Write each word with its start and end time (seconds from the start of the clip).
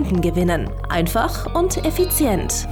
Kunden 0.00 0.22
gewinnen. 0.22 0.70
Einfach 0.88 1.54
und 1.54 1.84
effizient. 1.84 2.66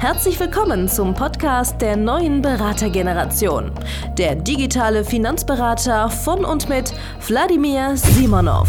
Herzlich 0.00 0.40
willkommen 0.40 0.88
zum 0.88 1.14
Podcast 1.14 1.80
der 1.80 1.96
neuen 1.96 2.42
Beratergeneration. 2.42 3.70
Der 4.18 4.34
digitale 4.34 5.04
Finanzberater 5.04 6.10
von 6.10 6.44
und 6.44 6.68
mit 6.68 6.92
Wladimir 7.28 7.96
Simonov. 7.96 8.68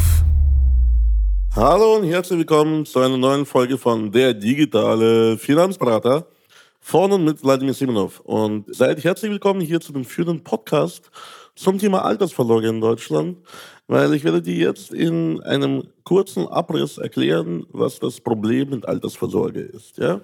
Hallo 1.55 1.95
und 1.95 2.03
herzlich 2.03 2.38
willkommen 2.38 2.85
zu 2.85 2.99
einer 2.99 3.17
neuen 3.17 3.48
Folge 3.48 3.75
von 3.75 4.12
Der 4.12 4.35
digitale 4.35 5.35
Finanzberater 5.40 6.27
von 6.79 7.12
und 7.12 7.26
mit 7.26 7.43
Wladimir 7.43 7.73
Simonov. 7.73 8.20
Und 8.20 8.65
seid 8.67 9.03
herzlich 9.03 9.31
willkommen 9.31 9.62
hier 9.62 9.79
zu 9.79 9.93
dem 9.93 10.05
führenden 10.05 10.43
Podcast 10.43 11.09
zum 11.59 11.77
Thema 11.77 12.05
Altersvorsorge 12.05 12.70
in 12.70 12.81
Deutschland 12.81 13.38
weil 13.90 14.13
ich 14.13 14.23
werde 14.23 14.40
dir 14.40 14.55
jetzt 14.55 14.94
in 14.94 15.41
einem 15.41 15.84
kurzen 16.04 16.48
Abriss 16.48 16.99
erklären, 16.99 17.66
was 17.72 17.99
das 17.99 18.22
Problem 18.22 18.70
mit 18.70 18.88
Altersvorsorge 18.88 19.62
ist. 19.62 19.98
Ja? 19.98 20.22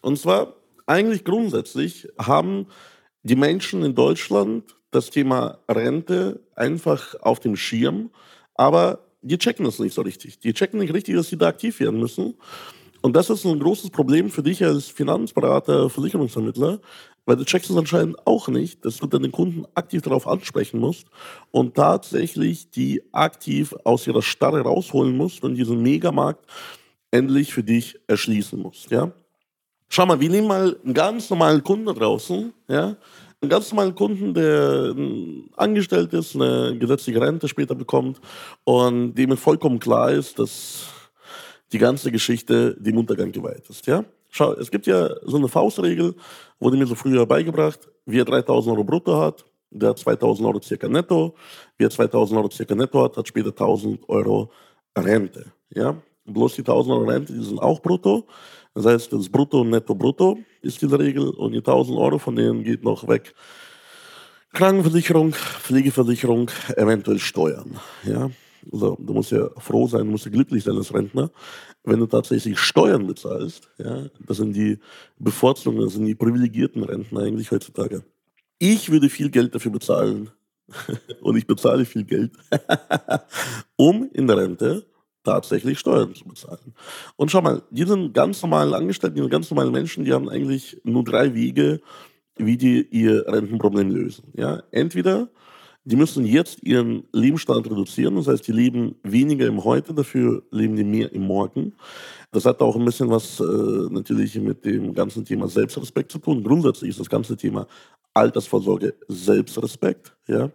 Und 0.00 0.16
zwar 0.16 0.54
eigentlich 0.86 1.24
grundsätzlich 1.24 2.08
haben 2.18 2.68
die 3.24 3.34
Menschen 3.34 3.82
in 3.82 3.96
Deutschland 3.96 4.76
das 4.92 5.10
Thema 5.10 5.58
Rente 5.68 6.40
einfach 6.54 7.16
auf 7.20 7.40
dem 7.40 7.56
Schirm, 7.56 8.10
aber 8.54 9.00
die 9.22 9.38
checken 9.38 9.64
das 9.64 9.80
nicht 9.80 9.94
so 9.94 10.02
richtig. 10.02 10.38
Die 10.38 10.54
checken 10.54 10.78
nicht 10.78 10.94
richtig, 10.94 11.16
dass 11.16 11.28
sie 11.28 11.36
da 11.36 11.48
aktiv 11.48 11.80
werden 11.80 11.98
müssen. 11.98 12.34
Und 13.02 13.16
das 13.16 13.28
ist 13.28 13.44
ein 13.44 13.58
großes 13.58 13.90
Problem 13.90 14.30
für 14.30 14.44
dich 14.44 14.64
als 14.64 14.86
Finanzberater, 14.86 15.90
Versicherungsvermittler, 15.90 16.78
weil 17.30 17.36
du 17.36 17.44
checkst 17.44 17.70
es 17.70 17.76
anscheinend 17.76 18.26
auch 18.26 18.48
nicht, 18.48 18.84
dass 18.84 18.96
du 18.96 19.06
deine 19.06 19.30
Kunden 19.30 19.64
aktiv 19.76 20.02
darauf 20.02 20.26
ansprechen 20.26 20.80
musst 20.80 21.06
und 21.52 21.76
tatsächlich 21.76 22.70
die 22.70 23.04
aktiv 23.12 23.72
aus 23.84 24.04
ihrer 24.08 24.20
Starre 24.20 24.62
rausholen 24.62 25.16
musst 25.16 25.44
und 25.44 25.54
diesen 25.54 25.80
Megamarkt 25.80 26.44
endlich 27.12 27.54
für 27.54 27.62
dich 27.62 28.00
erschließen 28.08 28.58
musst. 28.58 28.90
Ja? 28.90 29.12
Schau 29.88 30.06
mal, 30.06 30.18
wir 30.18 30.28
nehmen 30.28 30.48
mal 30.48 30.76
einen 30.84 30.92
ganz 30.92 31.30
normalen 31.30 31.62
Kunden 31.62 31.94
draußen, 31.94 32.52
ja, 32.66 32.96
einen 33.40 33.48
ganz 33.48 33.70
normalen 33.70 33.94
Kunden, 33.94 34.34
der 34.34 34.92
angestellt 35.56 36.12
ist, 36.12 36.34
eine 36.34 36.76
gesetzliche 36.80 37.20
Rente 37.20 37.46
später 37.46 37.76
bekommt 37.76 38.20
und 38.64 39.14
dem 39.14 39.36
vollkommen 39.36 39.78
klar 39.78 40.10
ist, 40.10 40.36
dass 40.40 40.88
die 41.70 41.78
ganze 41.78 42.10
Geschichte 42.10 42.76
dem 42.76 42.98
Untergang 42.98 43.30
geweiht 43.30 43.70
ist. 43.70 43.86
Ja? 43.86 44.04
Schau, 44.30 44.52
es 44.54 44.70
gibt 44.70 44.86
ja 44.86 45.10
so 45.24 45.36
eine 45.36 45.48
Faustregel, 45.48 46.14
wurde 46.58 46.76
mir 46.76 46.86
so 46.86 46.94
früher 46.94 47.26
beigebracht, 47.26 47.88
wer 48.06 48.24
3000 48.24 48.74
Euro 48.74 48.84
brutto 48.84 49.20
hat, 49.20 49.44
der 49.70 49.90
hat 49.90 49.98
2000 49.98 50.46
Euro 50.46 50.60
circa 50.60 50.88
netto. 50.88 51.34
Wer 51.78 51.90
2000 51.90 52.38
Euro 52.38 52.50
circa 52.50 52.74
netto 52.74 53.02
hat, 53.04 53.16
hat 53.16 53.28
später 53.28 53.50
1000 53.50 54.08
Euro 54.08 54.50
Rente. 54.96 55.52
Ja? 55.70 55.96
Bloß 56.24 56.56
die 56.56 56.62
1000 56.62 56.92
Euro 56.92 57.04
Rente, 57.04 57.32
die 57.32 57.44
sind 57.44 57.60
auch 57.60 57.80
brutto. 57.80 58.26
Das 58.74 58.86
heißt, 58.86 59.12
das 59.12 59.28
Brutto 59.28 59.64
Netto 59.64 59.94
Brutto 59.94 60.38
ist 60.62 60.80
diese 60.80 60.98
Regel 60.98 61.30
und 61.30 61.52
die 61.52 61.58
1000 61.58 61.98
Euro 61.98 62.18
von 62.18 62.36
denen 62.36 62.62
geht 62.62 62.84
noch 62.84 63.08
weg. 63.08 63.34
Krankenversicherung, 64.52 65.32
Pflegeversicherung, 65.32 66.50
eventuell 66.76 67.18
Steuern. 67.18 67.78
Ja? 68.04 68.30
Also, 68.72 68.96
du 69.00 69.12
musst 69.12 69.30
ja 69.32 69.48
froh 69.58 69.86
sein, 69.86 70.06
du 70.06 70.12
musst 70.12 70.24
ja 70.24 70.30
glücklich 70.30 70.64
sein 70.64 70.76
als 70.76 70.92
Rentner, 70.92 71.30
wenn 71.84 71.98
du 71.98 72.06
tatsächlich 72.06 72.58
Steuern 72.58 73.06
bezahlst. 73.06 73.68
Ja, 73.78 74.06
das 74.26 74.36
sind 74.38 74.54
die 74.54 74.78
Bevorzugungen, 75.18 75.84
das 75.84 75.94
sind 75.94 76.06
die 76.06 76.14
privilegierten 76.14 76.82
Rentner 76.84 77.20
eigentlich 77.20 77.50
heutzutage. 77.50 78.04
Ich 78.58 78.90
würde 78.90 79.08
viel 79.08 79.30
Geld 79.30 79.54
dafür 79.54 79.72
bezahlen 79.72 80.30
und 81.22 81.36
ich 81.36 81.46
bezahle 81.46 81.84
viel 81.84 82.04
Geld, 82.04 82.32
um 83.76 84.10
in 84.12 84.26
der 84.26 84.36
Rente 84.36 84.84
tatsächlich 85.24 85.78
Steuern 85.78 86.14
zu 86.14 86.24
bezahlen. 86.24 86.74
Und 87.16 87.30
schau 87.30 87.42
mal, 87.42 87.62
die 87.70 87.84
sind 87.84 88.14
ganz 88.14 88.42
normalen 88.42 88.74
Angestellten, 88.74 89.16
die 89.16 89.22
sind 89.22 89.30
ganz 89.30 89.50
normalen 89.50 89.72
Menschen, 89.72 90.04
die 90.04 90.12
haben 90.12 90.28
eigentlich 90.28 90.80
nur 90.84 91.04
drei 91.04 91.34
Wege, 91.34 91.80
wie 92.36 92.56
die 92.56 92.86
ihr 92.90 93.26
Rentenproblem 93.26 93.90
lösen. 93.90 94.32
Ja, 94.34 94.62
entweder 94.70 95.28
die 95.90 95.96
müssen 95.96 96.24
jetzt 96.24 96.62
ihren 96.62 97.02
Lebensstandard 97.12 97.70
reduzieren. 97.70 98.14
Das 98.16 98.28
heißt, 98.28 98.46
die 98.46 98.52
leben 98.52 98.94
weniger 99.02 99.46
im 99.46 99.64
Heute, 99.64 99.92
dafür 99.92 100.42
leben 100.50 100.76
die 100.76 100.84
mehr 100.84 101.12
im 101.12 101.22
Morgen. 101.22 101.74
Das 102.30 102.44
hat 102.44 102.60
auch 102.60 102.76
ein 102.76 102.84
bisschen 102.84 103.10
was 103.10 103.40
äh, 103.40 103.92
natürlich 103.92 104.36
mit 104.36 104.64
dem 104.64 104.94
ganzen 104.94 105.24
Thema 105.24 105.48
Selbstrespekt 105.48 106.12
zu 106.12 106.18
tun. 106.18 106.44
Grundsätzlich 106.44 106.90
ist 106.90 107.00
das 107.00 107.10
ganze 107.10 107.36
Thema 107.36 107.66
Altersvorsorge 108.14 108.94
Selbstrespekt, 109.08 110.16
ja, 110.28 110.50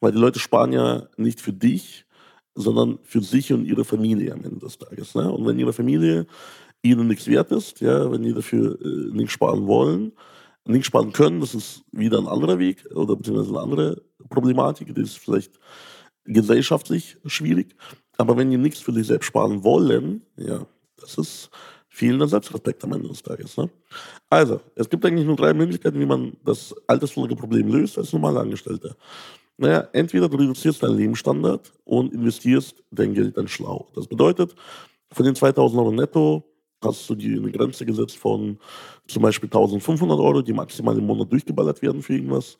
weil 0.00 0.12
die 0.12 0.18
Leute 0.18 0.38
sparen 0.38 0.72
ja 0.72 1.08
nicht 1.16 1.40
für 1.40 1.52
dich, 1.52 2.06
sondern 2.54 2.98
für 3.02 3.20
sich 3.20 3.52
und 3.52 3.64
ihre 3.64 3.84
Familie 3.84 4.32
am 4.32 4.44
Ende 4.44 4.60
des 4.60 4.78
Tages. 4.78 5.14
Ne? 5.14 5.30
Und 5.30 5.46
wenn 5.46 5.58
ihre 5.58 5.72
Familie 5.72 6.26
ihnen 6.82 7.08
nichts 7.08 7.26
wert 7.26 7.50
ist, 7.50 7.80
ja, 7.80 8.10
wenn 8.10 8.22
die 8.22 8.32
dafür 8.32 8.78
äh, 8.80 9.12
nichts 9.12 9.32
sparen 9.32 9.66
wollen, 9.66 10.12
nichts 10.68 10.86
sparen 10.86 11.12
können, 11.12 11.40
das 11.40 11.54
ist 11.54 11.84
wieder 11.92 12.18
ein 12.18 12.28
anderer 12.28 12.58
Weg 12.58 12.84
oder 12.94 13.16
beziehungsweise 13.16 13.50
eine 13.50 13.60
andere 13.60 14.02
Problematik, 14.28 14.94
die 14.94 15.00
ist 15.00 15.18
vielleicht 15.18 15.58
gesellschaftlich 16.24 17.16
schwierig. 17.26 17.74
Aber 18.16 18.36
wenn 18.36 18.50
die 18.50 18.58
nichts 18.58 18.80
für 18.80 18.92
sich 18.92 19.06
selbst 19.06 19.26
sparen 19.26 19.64
wollen, 19.64 20.22
ja, 20.36 20.66
das 21.00 21.16
ist 21.16 21.50
fehlender 21.88 22.28
Selbstrespekt 22.28 22.84
am 22.84 22.92
Ende 22.92 23.08
des 23.08 23.22
Tages. 23.22 23.56
Ne? 23.56 23.70
Also, 24.28 24.60
es 24.74 24.88
gibt 24.88 25.04
eigentlich 25.04 25.26
nur 25.26 25.36
drei 25.36 25.54
Möglichkeiten, 25.54 25.98
wie 25.98 26.06
man 26.06 26.36
das 26.44 26.74
Altersvorsorgeproblem 26.86 27.68
löst 27.68 27.98
als 27.98 28.12
normaler 28.12 28.40
Angestellter. 28.40 28.94
Naja, 29.56 29.88
entweder 29.92 30.28
du 30.28 30.36
reduzierst 30.36 30.82
deinen 30.82 30.96
Lebensstandard 30.96 31.72
und 31.84 32.12
investierst 32.12 32.82
dein 32.90 33.14
Geld 33.14 33.36
dann 33.36 33.48
schlau. 33.48 33.88
Das 33.94 34.06
bedeutet, 34.06 34.54
von 35.10 35.24
den 35.24 35.34
2000 35.34 35.80
Euro 35.80 35.92
netto 35.92 36.44
hast 36.82 37.08
du 37.10 37.14
dir 37.14 37.38
eine 37.38 37.50
Grenze 37.50 37.84
gesetzt 37.84 38.16
von 38.16 38.58
zum 39.06 39.22
Beispiel 39.22 39.48
1500 39.48 40.18
Euro, 40.18 40.42
die 40.42 40.52
maximal 40.52 40.96
im 40.96 41.06
Monat 41.06 41.32
durchgeballert 41.32 41.82
werden 41.82 42.02
für 42.02 42.14
irgendwas. 42.14 42.58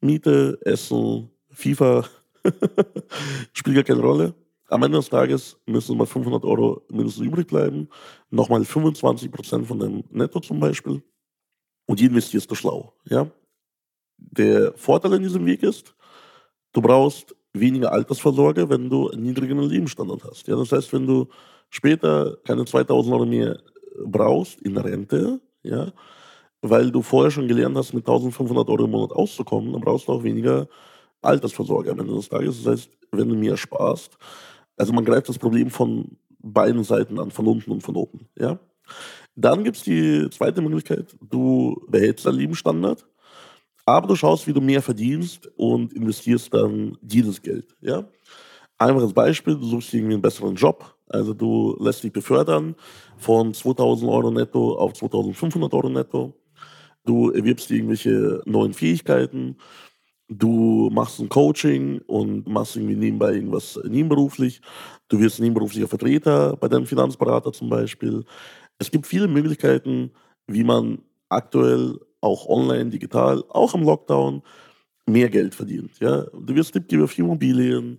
Miete, 0.00 0.58
Essen, 0.64 1.30
FIFA, 1.50 2.04
spielt 3.52 3.76
gar 3.76 3.84
keine 3.84 4.00
Rolle. 4.00 4.34
Am 4.68 4.82
Ende 4.82 4.98
des 4.98 5.08
Tages 5.08 5.56
müssen 5.66 5.96
mal 5.96 6.06
500 6.06 6.44
Euro 6.44 6.82
mindestens 6.90 7.26
übrig 7.26 7.46
bleiben. 7.46 7.88
Nochmal 8.30 8.62
25% 8.62 9.64
von 9.64 9.78
deinem 9.78 10.04
Netto 10.10 10.40
zum 10.40 10.60
Beispiel. 10.60 11.02
Und 11.86 11.98
die 11.98 12.04
investierst 12.04 12.50
du 12.50 12.54
schlau. 12.54 12.94
Ja? 13.04 13.26
Der 14.16 14.72
Vorteil 14.74 15.14
in 15.14 15.22
diesem 15.24 15.44
Weg 15.44 15.62
ist, 15.64 15.94
du 16.72 16.80
brauchst 16.80 17.34
weniger 17.52 17.92
Altersvorsorge, 17.92 18.68
wenn 18.68 18.88
du 18.88 19.10
einen 19.10 19.24
niedrigeren 19.24 19.68
Lebensstandard 19.68 20.22
hast. 20.24 20.46
Ja? 20.46 20.54
Das 20.54 20.70
heißt, 20.70 20.92
wenn 20.92 21.06
du 21.06 21.26
später 21.70 22.36
keine 22.44 22.64
2000 22.64 23.14
Euro 23.14 23.26
mehr 23.26 23.58
brauchst 24.04 24.60
in 24.60 24.74
der 24.74 24.84
Rente, 24.84 25.40
ja, 25.62 25.92
weil 26.62 26.90
du 26.90 27.02
vorher 27.02 27.30
schon 27.30 27.48
gelernt 27.48 27.76
hast, 27.76 27.94
mit 27.94 28.02
1500 28.02 28.68
Euro 28.68 28.84
im 28.84 28.90
Monat 28.90 29.12
auszukommen, 29.12 29.72
dann 29.72 29.80
brauchst 29.80 30.08
du 30.08 30.12
auch 30.12 30.22
weniger 30.22 30.68
Altersvorsorge 31.22 31.90
am 31.90 32.00
Ende 32.00 32.14
des 32.14 32.28
Tages. 32.28 32.62
Das 32.62 32.72
heißt, 32.72 32.90
wenn 33.12 33.28
du 33.28 33.34
mehr 33.34 33.56
sparst, 33.56 34.16
also 34.76 34.92
man 34.92 35.04
greift 35.04 35.28
das 35.28 35.38
Problem 35.38 35.70
von 35.70 36.16
beiden 36.38 36.84
Seiten 36.84 37.18
an, 37.18 37.30
von 37.30 37.46
unten 37.46 37.70
und 37.70 37.82
von 37.82 37.96
oben. 37.96 38.26
Ja? 38.38 38.58
Dann 39.34 39.64
gibt 39.64 39.76
es 39.76 39.82
die 39.82 40.28
zweite 40.30 40.62
Möglichkeit, 40.62 41.16
du 41.20 41.82
behältst 41.88 42.26
deinen 42.26 42.38
Lebensstandard, 42.38 43.06
aber 43.86 44.08
du 44.08 44.16
schaust, 44.16 44.46
wie 44.46 44.52
du 44.52 44.60
mehr 44.60 44.82
verdienst 44.82 45.50
und 45.56 45.92
investierst 45.92 46.52
dann 46.52 46.96
dieses 47.00 47.40
Geld. 47.42 47.76
Ja? 47.80 48.04
Einfaches 48.78 49.12
Beispiel, 49.12 49.54
du 49.56 49.64
suchst 49.64 49.92
irgendwie 49.92 50.14
einen 50.14 50.22
besseren 50.22 50.54
Job, 50.54 50.94
also 51.10 51.34
du 51.34 51.76
lässt 51.80 52.04
dich 52.04 52.12
befördern 52.12 52.76
von 53.18 53.52
2000 53.52 54.10
Euro 54.10 54.30
netto 54.30 54.76
auf 54.76 54.94
2500 54.94 55.72
Euro 55.74 55.88
netto. 55.88 56.34
Du 57.04 57.30
erwirbst 57.30 57.70
irgendwelche 57.70 58.42
neuen 58.44 58.72
Fähigkeiten. 58.72 59.56
Du 60.28 60.88
machst 60.92 61.18
ein 61.18 61.28
Coaching 61.28 62.00
und 62.06 62.46
machst 62.46 62.76
irgendwie 62.76 62.94
nebenbei 62.94 63.34
irgendwas 63.34 63.80
nebenberuflich. 63.84 64.60
Du 65.08 65.18
wirst 65.18 65.40
nebenberuflicher 65.40 65.88
Vertreter 65.88 66.56
bei 66.56 66.68
deinem 66.68 66.86
Finanzberater 66.86 67.52
zum 67.52 67.68
Beispiel. 67.68 68.24
Es 68.78 68.90
gibt 68.90 69.06
viele 69.06 69.26
Möglichkeiten, 69.26 70.12
wie 70.46 70.62
man 70.62 71.02
aktuell 71.28 71.98
auch 72.20 72.46
online, 72.46 72.90
digital, 72.90 73.42
auch 73.48 73.74
im 73.74 73.82
Lockdown 73.82 74.42
mehr 75.06 75.28
Geld 75.28 75.54
verdient. 75.54 75.98
Ja? 75.98 76.26
Du 76.32 76.54
wirst 76.54 76.72
Tippgeber 76.72 77.08
für 77.08 77.22
Immobilien, 77.22 77.98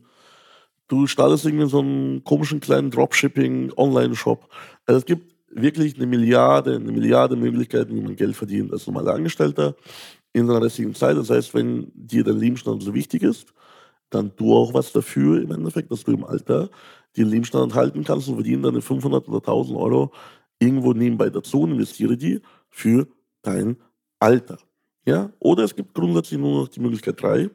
du 0.92 1.08
startest 1.08 1.46
irgendwie 1.46 1.70
so 1.70 1.80
einen 1.80 2.24
komischen 2.24 2.60
kleinen 2.60 2.92
Dropshipping-Online-Shop. 2.92 4.50
Also 4.86 5.00
es 5.00 5.06
gibt 5.06 5.34
wirklich 5.50 5.96
eine 5.96 6.06
Milliarde, 6.06 6.76
eine 6.76 6.92
Milliarde 6.92 7.36
Möglichkeiten, 7.36 7.96
wie 7.96 8.02
man 8.02 8.16
Geld 8.16 8.36
verdient 8.36 8.72
als 8.74 8.88
normaler 8.88 9.14
Angestellter 9.14 9.76
in 10.34 10.48
seiner 10.48 10.62
restlichen 10.62 10.94
Zeit. 10.94 11.18
Das 11.18 11.30
heißt, 11.30 11.54
wenn 11.54 11.92
dir 11.96 12.24
dein 12.24 12.38
Lebensstandard 12.40 12.84
so 12.84 12.94
wichtig 12.94 13.24
ist, 13.24 13.54
dann 14.10 14.36
tu 14.36 14.54
auch 14.54 14.74
was 14.74 14.92
dafür 14.92 15.42
im 15.42 15.52
Endeffekt, 15.52 15.92
dass 15.92 16.04
du 16.04 16.12
im 16.12 16.26
Alter 16.26 16.70
den 17.16 17.28
Lebensstandard 17.30 17.74
halten 17.74 18.04
kannst 18.04 18.28
und 18.28 18.36
verdiene 18.36 18.64
deine 18.64 18.82
500 18.82 19.28
oder 19.30 19.38
1000 19.38 19.78
Euro 19.78 20.12
irgendwo 20.60 20.94
nebenbei 20.94 21.30
dazu 21.30 21.62
und 21.62 21.72
investiere 21.72 22.18
die 22.18 22.42
für 22.70 23.08
dein 23.42 23.78
Alter. 24.20 24.60
Ja? 25.06 25.32
Oder 25.40 25.64
es 25.64 25.76
gibt 25.76 25.94
grundsätzlich 25.94 26.40
nur 26.40 26.62
noch 26.62 26.68
die 26.68 26.82
Möglichkeit 26.82 27.22
3. 27.22 27.50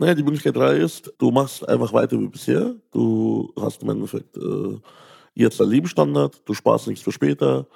Naja, 0.00 0.14
die 0.14 0.22
Möglichkeit 0.22 0.56
3 0.56 0.76
ist, 0.76 1.12
du 1.18 1.30
machst 1.30 1.68
einfach 1.68 1.92
weiter 1.92 2.18
wie 2.18 2.26
bisher. 2.26 2.74
Du 2.90 3.52
hast 3.60 3.82
im 3.82 3.90
Endeffekt 3.90 4.34
äh, 4.34 4.78
jetzt 5.34 5.60
dein 5.60 5.68
Lebensstandard, 5.68 6.40
du 6.46 6.54
sparst 6.54 6.86
nichts 6.86 7.04
für 7.04 7.12
später. 7.12 7.66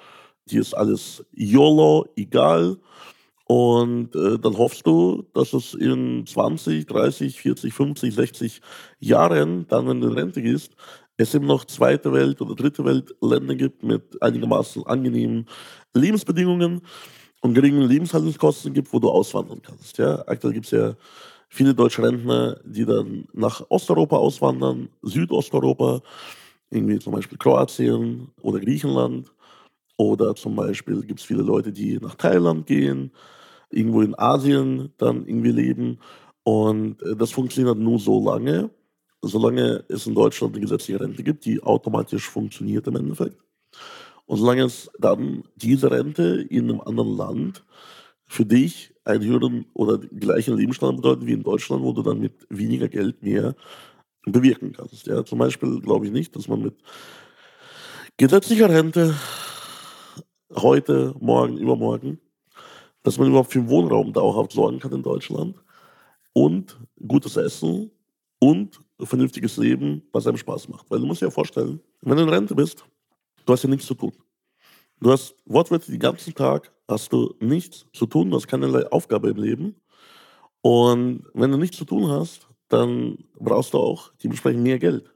Dir 0.49 0.61
ist 0.61 0.73
alles 0.73 1.23
YOLO, 1.33 2.07
egal. 2.15 2.77
Und 3.45 4.15
äh, 4.15 4.39
dann 4.39 4.57
hoffst 4.57 4.87
du, 4.87 5.23
dass 5.35 5.53
es 5.53 5.75
in 5.75 6.25
20, 6.25 6.87
30, 6.87 7.39
40, 7.39 7.71
50, 7.71 8.15
60 8.15 8.61
Jahren, 8.97 9.67
dann 9.67 9.87
wenn 9.87 10.01
du 10.01 10.07
in 10.07 10.13
Rente 10.15 10.41
gehst, 10.41 10.71
es 11.17 11.35
eben 11.35 11.45
noch 11.45 11.65
zweite 11.65 12.11
Welt 12.11 12.41
oder 12.41 12.55
dritte 12.55 12.83
Welt 12.85 13.13
Länder 13.21 13.53
gibt 13.53 13.83
mit 13.83 14.19
einigermaßen 14.19 14.83
angenehmen 14.87 15.45
Lebensbedingungen 15.93 16.81
und 17.41 17.53
geringen 17.53 17.83
Lebenshaltungskosten 17.83 18.73
gibt, 18.73 18.91
wo 18.91 18.97
du 18.97 19.11
auswandern 19.11 19.61
kannst. 19.61 19.99
Ja? 19.99 20.23
Aktuell 20.25 20.53
gibt 20.53 20.65
es 20.65 20.71
ja 20.71 20.95
viele 21.49 21.73
deutsche 21.73 22.03
Rentner, 22.03 22.59
die 22.65 22.85
dann 22.85 23.27
nach 23.33 23.63
Osteuropa 23.69 24.17
auswandern, 24.17 24.89
Südosteuropa, 25.01 26.01
irgendwie 26.69 26.99
zum 26.99 27.13
Beispiel 27.13 27.37
Kroatien 27.37 28.29
oder 28.41 28.59
Griechenland. 28.59 29.31
Oder 29.97 30.35
zum 30.35 30.55
Beispiel 30.55 31.01
gibt 31.03 31.21
es 31.21 31.25
viele 31.25 31.41
Leute, 31.41 31.71
die 31.71 31.97
nach 31.99 32.15
Thailand 32.15 32.65
gehen, 32.67 33.11
irgendwo 33.69 34.01
in 34.01 34.17
Asien 34.17 34.93
dann 34.97 35.25
irgendwie 35.25 35.51
leben. 35.51 35.99
Und 36.43 37.01
äh, 37.03 37.15
das 37.15 37.31
funktioniert 37.31 37.77
nur 37.77 37.99
so 37.99 38.23
lange, 38.23 38.69
solange 39.21 39.85
es 39.87 40.05
in 40.05 40.15
Deutschland 40.15 40.53
eine 40.53 40.61
gesetzliche 40.61 40.99
Rente 40.99 41.23
gibt, 41.23 41.45
die 41.45 41.63
automatisch 41.63 42.29
funktioniert 42.29 42.87
im 42.87 42.97
Endeffekt. 42.97 43.37
Und 44.25 44.37
solange 44.37 44.63
es 44.63 44.89
dann 44.99 45.43
diese 45.55 45.91
Rente 45.91 46.45
in 46.49 46.69
einem 46.69 46.81
anderen 46.81 47.15
Land 47.15 47.63
für 48.27 48.45
dich 48.45 48.93
einen 49.03 49.23
höheren 49.23 49.65
oder 49.73 49.97
gleichen 49.97 50.57
Lebensstandard 50.57 51.01
bedeutet 51.01 51.27
wie 51.27 51.33
in 51.33 51.43
Deutschland, 51.43 51.83
wo 51.83 51.93
du 51.93 52.01
dann 52.01 52.19
mit 52.19 52.47
weniger 52.49 52.87
Geld 52.87 53.21
mehr 53.21 53.55
bewirken 54.23 54.71
kannst. 54.73 55.05
Ja, 55.05 55.23
zum 55.23 55.39
Beispiel 55.39 55.79
glaube 55.81 56.07
ich 56.07 56.11
nicht, 56.11 56.35
dass 56.35 56.47
man 56.47 56.63
mit 56.63 56.75
gesetzlicher 58.17 58.69
Rente 58.69 59.15
heute, 60.55 61.13
morgen, 61.19 61.57
übermorgen 61.57 62.19
dass 63.05 63.19
man 63.19 63.27
überhaupt 63.27 63.53
für 63.53 63.69
Wohnraum 63.69 64.11
dauerhaft 64.11 64.51
sorgen 64.51 64.79
kann 64.79 64.91
in 64.91 65.03
Deutschland 65.03 65.55
und 66.33 66.77
gutes 67.07 67.37
Essen 67.37 67.91
und 68.39 68.81
vernünftiges 68.99 69.57
Leben, 69.57 70.01
was 70.11 70.25
einem 70.25 70.37
Spaß 70.37 70.67
macht. 70.69 70.89
Weil 70.89 70.99
du 70.99 71.05
musst 71.05 71.21
dir 71.21 71.27
ja 71.27 71.31
vorstellen, 71.31 71.79
wenn 72.01 72.17
du 72.17 72.23
in 72.23 72.29
Rente 72.29 72.55
bist, 72.55 72.83
du 73.45 73.53
hast 73.53 73.63
ja 73.63 73.69
nichts 73.69 73.85
zu 73.85 73.93
tun. 73.93 74.11
Du 74.99 75.11
hast 75.11 75.35
wortwörtlich 75.45 75.91
den 75.91 75.99
ganzen 75.99 76.33
Tag 76.33 76.73
hast 76.87 77.11
du 77.13 77.35
nichts 77.39 77.85
zu 77.93 78.05
tun, 78.05 78.29
du 78.29 78.37
hast 78.37 78.47
keinerlei 78.47 78.85
Aufgabe 78.91 79.29
im 79.29 79.37
Leben. 79.37 79.75
Und 80.61 81.23
wenn 81.33 81.51
du 81.51 81.57
nichts 81.57 81.77
zu 81.77 81.85
tun 81.85 82.09
hast, 82.09 82.47
dann 82.69 83.17
brauchst 83.39 83.73
du 83.73 83.77
auch 83.77 84.11
dementsprechend 84.23 84.63
mehr 84.63 84.79
Geld. 84.79 85.11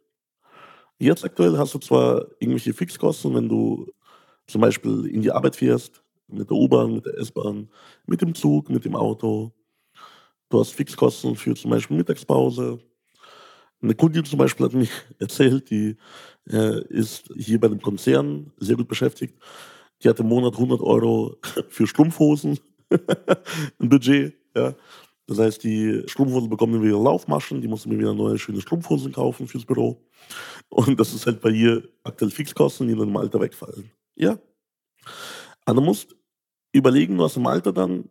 Jetzt 1.00 1.24
aktuell 1.24 1.58
hast 1.58 1.74
du 1.74 1.80
zwar 1.80 2.26
irgendwelche 2.40 2.74
Fixkosten, 2.74 3.34
wenn 3.34 3.50
du 3.50 3.88
zum 4.48 4.62
Beispiel 4.62 5.06
in 5.08 5.22
die 5.22 5.32
Arbeit 5.32 5.56
fährst, 5.56 6.04
mit 6.28 6.50
der 6.50 6.58
U-Bahn, 6.58 6.96
mit 6.96 7.06
der 7.06 7.18
S-Bahn, 7.18 7.70
mit 8.06 8.22
dem 8.22 8.36
Zug, 8.36 8.70
mit 8.70 8.86
dem 8.86 8.96
Auto. 8.96 9.52
Du 10.50 10.60
hast 10.60 10.72
Fixkosten 10.72 11.36
für 11.36 11.56
zum 11.56 11.72
Beispiel 11.72 11.98
Mittagspause. 11.98 12.80
Eine 13.82 13.96
Kundin 13.96 14.26
zum 14.26 14.40
Beispiel 14.40 14.66
hat 14.66 14.74
mir 14.74 14.88
erzählt, 15.20 15.70
die 15.70 15.96
äh, 16.50 16.84
ist 16.90 17.30
hier 17.36 17.60
bei 17.60 17.68
einem 17.68 17.82
Konzern 17.82 18.52
sehr 18.58 18.76
gut 18.76 18.88
beschäftigt. 18.88 19.40
Die 20.04 20.10
hat 20.10 20.20
im 20.20 20.28
Monat 20.28 20.54
100 20.54 20.82
Euro 20.82 21.38
für 21.70 21.88
Strumpfhosen, 21.88 22.60
ein 23.80 23.90
Budget. 23.90 24.36
Ja. 24.56 24.74
Das 25.28 25.38
heißt, 25.38 25.64
die 25.64 26.04
Strumpfhosen 26.08 26.50
bekommen 26.50 26.82
wieder 26.82 27.00
Laufmaschen, 27.00 27.62
die 27.62 27.68
muss 27.68 27.86
mir 27.86 28.00
wieder 28.00 28.16
neue 28.16 28.40
schöne 28.40 28.62
Strumpfhosen 28.62 29.12
kaufen 29.12 29.48
fürs 29.48 29.66
Büro. 29.66 30.02
Und 30.70 31.00
das 31.00 31.14
ist 31.14 31.28
halt 31.28 31.40
bei 31.42 31.52
ihr 31.52 31.88
aktuell 32.04 32.32
Fixkosten, 32.32 32.88
die 32.88 32.96
dann 32.96 33.10
im 33.10 33.18
Alter 33.18 33.40
wegfallen. 33.40 33.92
Ja. 34.16 34.40
Also 35.66 35.82
du 35.82 35.86
musst 35.86 36.16
überlegen, 36.72 37.18
du 37.18 37.24
hast 37.24 37.38
im 37.38 37.46
Alter 37.46 37.74
dann 37.74 38.10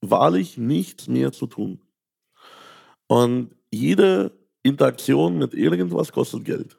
wahrlich 0.00 0.56
nichts 0.56 1.08
mehr 1.08 1.32
zu 1.32 1.46
tun. 1.46 1.80
Und 3.08 3.54
jede 3.72 4.32
Interaktion 4.62 5.38
mit 5.38 5.54
irgendwas 5.54 6.12
kostet 6.12 6.44
Geld. 6.44 6.78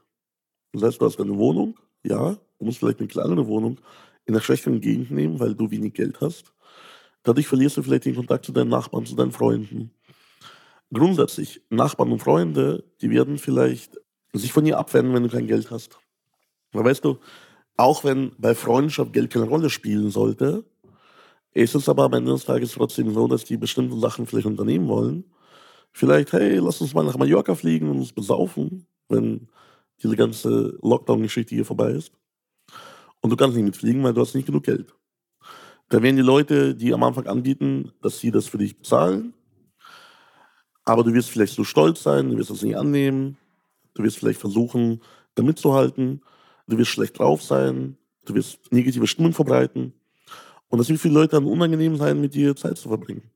Das 0.71 0.83
heißt, 0.83 1.01
du 1.01 1.05
hast 1.05 1.19
eine 1.19 1.37
Wohnung, 1.37 1.77
ja, 2.03 2.37
du 2.57 2.65
musst 2.65 2.79
vielleicht 2.79 2.99
eine 2.99 3.07
kleinere 3.07 3.47
Wohnung 3.47 3.79
in 4.25 4.33
einer 4.33 4.41
schwächeren 4.41 4.81
Gegend 4.81 5.11
nehmen, 5.11 5.39
weil 5.39 5.55
du 5.55 5.71
wenig 5.71 5.93
Geld 5.93 6.21
hast. 6.21 6.53
Dadurch 7.23 7.47
verlierst 7.47 7.77
du 7.77 7.83
vielleicht 7.83 8.05
den 8.05 8.15
Kontakt 8.15 8.45
zu 8.45 8.51
deinen 8.51 8.69
Nachbarn, 8.69 9.05
zu 9.05 9.15
deinen 9.15 9.31
Freunden. 9.31 9.91
Grundsätzlich, 10.91 11.61
Nachbarn 11.69 12.11
und 12.11 12.19
Freunde, 12.19 12.83
die 13.01 13.09
werden 13.09 13.37
vielleicht 13.37 13.99
sich 14.33 14.51
von 14.51 14.65
dir 14.65 14.77
abwenden, 14.77 15.13
wenn 15.13 15.23
du 15.23 15.29
kein 15.29 15.47
Geld 15.47 15.71
hast. 15.71 15.97
Weil 16.71 16.85
weißt 16.85 17.05
du, 17.05 17.19
auch 17.77 18.03
wenn 18.03 18.31
bei 18.37 18.53
Freundschaft 18.55 19.13
Geld 19.13 19.31
keine 19.31 19.45
Rolle 19.45 19.69
spielen 19.69 20.09
sollte, 20.09 20.65
ist 21.53 21.75
es 21.75 21.87
aber 21.87 22.03
am 22.03 22.13
Ende 22.13 22.31
des 22.31 22.45
Tages 22.45 22.73
trotzdem 22.73 23.13
so, 23.13 23.27
dass 23.27 23.45
die 23.45 23.57
bestimmte 23.57 23.97
Sachen 23.99 24.25
vielleicht 24.25 24.47
unternehmen 24.47 24.87
wollen. 24.87 25.25
Vielleicht, 25.91 26.33
hey, 26.33 26.57
lass 26.57 26.81
uns 26.81 26.93
mal 26.93 27.05
nach 27.05 27.17
Mallorca 27.17 27.53
fliegen 27.55 27.89
und 27.89 27.97
uns 27.99 28.11
besaufen, 28.11 28.87
wenn 29.07 29.47
diese 30.01 30.15
ganze 30.15 30.77
Lockdown-Geschichte 30.81 31.53
hier 31.53 31.65
vorbei 31.65 31.91
ist. 31.91 32.11
Und 33.23 33.29
du 33.29 33.37
kannst 33.37 33.55
nicht 33.55 33.63
mitfliegen, 33.63 34.03
weil 34.03 34.13
du 34.13 34.19
hast 34.19 34.35
nicht 34.35 34.45
genug 34.45 34.63
Geld. 34.63 34.93
Da 35.87 36.01
werden 36.01 36.17
die 36.17 36.21
Leute, 36.21 36.75
die 36.75 36.93
am 36.93 37.03
Anfang 37.03 37.25
anbieten, 37.25 37.93
dass 38.01 38.19
sie 38.19 38.31
das 38.31 38.47
für 38.47 38.57
dich 38.57 38.77
bezahlen. 38.77 39.33
Aber 40.83 41.03
du 41.03 41.13
wirst 41.13 41.29
vielleicht 41.29 41.53
so 41.53 41.63
stolz 41.63 42.03
sein, 42.03 42.29
du 42.29 42.37
wirst 42.37 42.49
das 42.49 42.61
nicht 42.63 42.75
annehmen. 42.75 43.37
Du 43.93 44.03
wirst 44.03 44.17
vielleicht 44.17 44.41
versuchen, 44.41 45.01
da 45.35 45.43
mitzuhalten. 45.43 46.21
Du 46.67 46.77
wirst 46.77 46.91
schlecht 46.91 47.17
drauf 47.17 47.41
sein. 47.41 47.97
Du 48.25 48.35
wirst 48.35 48.59
negative 48.73 49.07
Stimmung 49.07 49.31
verbreiten. 49.31 49.93
Und 50.67 50.79
es 50.81 50.89
wird 50.89 50.99
für 50.99 51.07
Leute 51.07 51.37
dann 51.37 51.45
unangenehm 51.45 51.95
sein, 51.95 52.19
mit 52.19 52.33
dir 52.33 52.57
Zeit 52.57 52.77
zu 52.77 52.89
verbringen. 52.89 53.31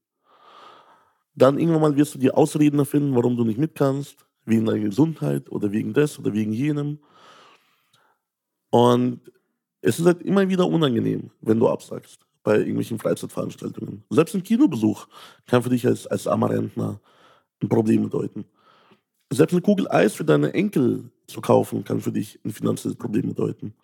Dann 1.34 1.58
irgendwann 1.60 1.82
mal 1.82 1.96
wirst 1.96 2.14
du 2.16 2.20
dir 2.20 2.36
Ausreden 2.36 2.80
erfinden, 2.80 3.16
warum 3.16 3.38
du 3.38 3.46
nicht 3.46 3.60
mit 3.60 3.74
kannst, 3.76 4.18
wegen 4.44 4.66
deiner 4.66 4.80
Gesundheit 4.80 5.50
oder 5.50 5.72
wegen 5.72 5.94
des 5.94 6.20
oder 6.20 6.34
wegen 6.34 6.52
jenem. 6.52 7.00
Und 8.70 9.22
es 9.88 10.00
ist 10.00 10.06
halt 10.06 10.22
immer 10.22 10.50
wieder 10.50 10.68
unangenehm, 10.68 11.32
wenn 11.40 11.60
du 11.60 11.70
absagst 11.70 12.20
bei 12.44 12.58
irgendwelchen 12.58 13.00
Freizeitveranstaltungen. 13.00 14.04
Selbst 14.10 14.36
ein 14.36 14.44
Kinobesuch 14.44 15.08
kann 15.46 15.64
für 15.64 15.70
dich 15.70 15.88
als, 15.88 16.06
als 16.08 16.28
armer 16.28 16.50
Rentner 16.50 17.00
ein 17.64 17.70
Problem 17.70 18.04
bedeuten. 18.04 18.44
Selbst 19.32 19.54
eine 19.54 19.62
Kugel 19.62 19.88
Eis 19.90 20.14
für 20.14 20.26
deine 20.26 20.54
Enkel 20.54 21.10
zu 21.28 21.40
kaufen, 21.40 21.86
kann 21.86 22.02
für 22.02 22.12
dich 22.12 22.38
ein 22.44 22.52
finanzielles 22.52 22.98
Problem 22.98 23.30
bedeuten. 23.30 23.76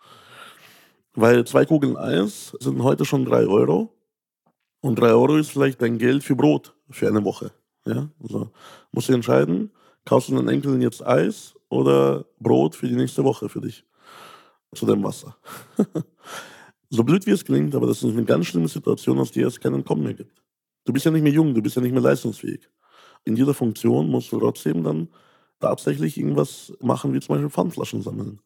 Weil 1.14 1.46
zwei 1.46 1.66
Kugeln 1.66 1.96
Eis 1.96 2.54
sind 2.60 2.84
heute 2.84 3.06
schon 3.06 3.24
drei 3.24 3.48
Euro. 3.48 3.94
Und 4.82 5.00
drei 5.00 5.12
Euro 5.12 5.38
ist 5.38 5.52
vielleicht 5.52 5.82
dein 5.82 5.98
Geld 5.98 6.26
für 6.26 6.36
Brot 6.36 6.76
für 6.90 7.08
eine 7.08 7.24
Woche. 7.24 7.52
Ja, 7.86 8.10
also 8.22 8.52
musst 8.92 9.08
du 9.08 9.14
entscheiden, 9.14 9.72
kaufst 10.04 10.28
du 10.28 10.36
deinen 10.36 10.50
Enkeln 10.50 10.82
jetzt 10.82 11.06
Eis 11.06 11.56
oder 11.70 12.26
Brot 12.40 12.76
für 12.76 12.90
die 12.90 12.96
nächste 12.96 13.24
Woche 13.24 13.48
für 13.48 13.62
dich. 13.62 13.86
Zu 14.74 14.86
deinem 14.86 15.04
Wasser. 15.04 15.38
so 16.90 17.04
blöd 17.04 17.26
wie 17.26 17.32
es 17.32 17.46
klingt, 17.46 17.76
aber 17.76 17.88
das 17.88 18.04
ist 18.04 18.12
eine 18.12 18.26
ganz 18.26 18.48
schlimme 18.48 18.68
Situation, 18.68 19.20
aus 19.20 19.32
der 19.32 19.48
es 19.48 19.60
keinen 19.60 19.84
Kommen 19.84 20.04
mehr 20.04 20.14
gibt. 20.14 20.42
Du 20.86 20.94
bist 20.94 21.06
ja 21.06 21.12
nicht 21.12 21.24
mehr 21.24 21.32
jung, 21.32 21.54
du 21.54 21.62
bist 21.62 21.76
ja 21.76 21.82
nicht 21.82 21.94
mehr 21.94 22.02
leistungsfähig. 22.02 22.70
In 23.26 23.36
dieser 23.36 23.54
Funktion 23.54 24.10
musst 24.10 24.32
du 24.32 24.40
trotzdem 24.40 24.84
dann 24.84 25.08
tatsächlich 25.60 26.18
irgendwas 26.18 26.74
machen, 26.82 27.14
wie 27.14 27.20
zum 27.20 27.36
Beispiel 27.36 27.50
Pfandflaschen 27.50 28.02
sammeln 28.02 28.40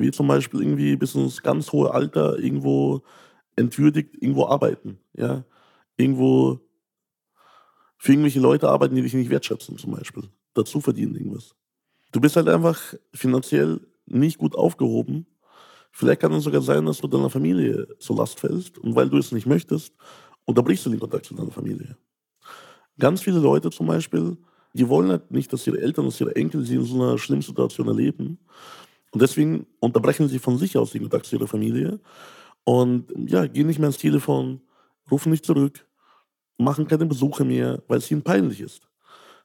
wie 0.00 0.10
zum 0.10 0.26
Beispiel 0.28 0.60
irgendwie 0.60 0.96
bis 0.96 1.14
ins 1.14 1.42
ganz 1.42 1.72
hohe 1.72 1.92
Alter 1.92 2.38
irgendwo 2.38 3.02
entwürdigt, 3.56 4.14
irgendwo 4.20 4.46
arbeiten. 4.46 4.98
Ja? 5.14 5.44
Irgendwo 5.96 6.60
für 7.98 8.12
irgendwelche 8.12 8.40
Leute 8.40 8.68
arbeiten, 8.68 8.94
die 8.94 9.02
dich 9.02 9.14
nicht 9.14 9.30
wertschätzen, 9.30 9.78
zum 9.78 9.92
Beispiel. 9.92 10.24
Dazu 10.54 10.80
verdienen 10.80 11.14
irgendwas. 11.14 11.54
Du 12.10 12.20
bist 12.20 12.36
halt 12.36 12.48
einfach 12.48 12.94
finanziell 13.14 13.80
nicht 14.12 14.38
gut 14.38 14.54
aufgehoben. 14.56 15.26
Vielleicht 15.90 16.20
kann 16.20 16.32
es 16.32 16.44
sogar 16.44 16.62
sein, 16.62 16.86
dass 16.86 16.98
du 16.98 17.08
deiner 17.08 17.30
Familie 17.30 17.86
zur 17.98 18.16
Last 18.16 18.40
fällst 18.40 18.78
und 18.78 18.94
weil 18.94 19.10
du 19.10 19.18
es 19.18 19.32
nicht 19.32 19.46
möchtest, 19.46 19.94
unterbrichst 20.44 20.86
du 20.86 20.90
den 20.90 21.00
Kontakt 21.00 21.26
zu 21.26 21.34
deiner 21.34 21.50
Familie. 21.50 21.96
Ganz 22.98 23.20
viele 23.20 23.38
Leute 23.38 23.70
zum 23.70 23.86
Beispiel 23.86 24.38
die 24.74 24.88
wollen 24.88 25.10
halt 25.10 25.30
nicht, 25.30 25.52
dass 25.52 25.66
ihre 25.66 25.80
Eltern, 25.80 26.06
dass 26.06 26.20
ihre 26.20 26.34
Enkel 26.34 26.64
sie 26.64 26.76
in 26.76 26.84
so 26.84 26.94
einer 26.94 27.18
schlimmen 27.18 27.42
Situation 27.42 27.88
erleben. 27.88 28.38
Und 29.10 29.20
deswegen 29.20 29.66
unterbrechen 29.80 30.28
sie 30.28 30.38
von 30.38 30.56
sich 30.56 30.76
aus 30.76 30.92
den 30.92 31.02
Kontakt 31.02 31.26
zu 31.26 31.36
ihrer 31.36 31.46
Familie 31.46 32.00
und 32.64 33.12
ja, 33.28 33.46
gehen 33.46 33.66
nicht 33.66 33.78
mehr 33.78 33.88
ans 33.88 33.98
Telefon, 33.98 34.62
rufen 35.10 35.30
nicht 35.30 35.44
zurück, 35.44 35.86
machen 36.56 36.86
keine 36.86 37.06
Besuche 37.06 37.44
mehr, 37.44 37.82
weil 37.88 37.98
es 37.98 38.10
ihnen 38.10 38.22
peinlich 38.22 38.60
ist. 38.60 38.88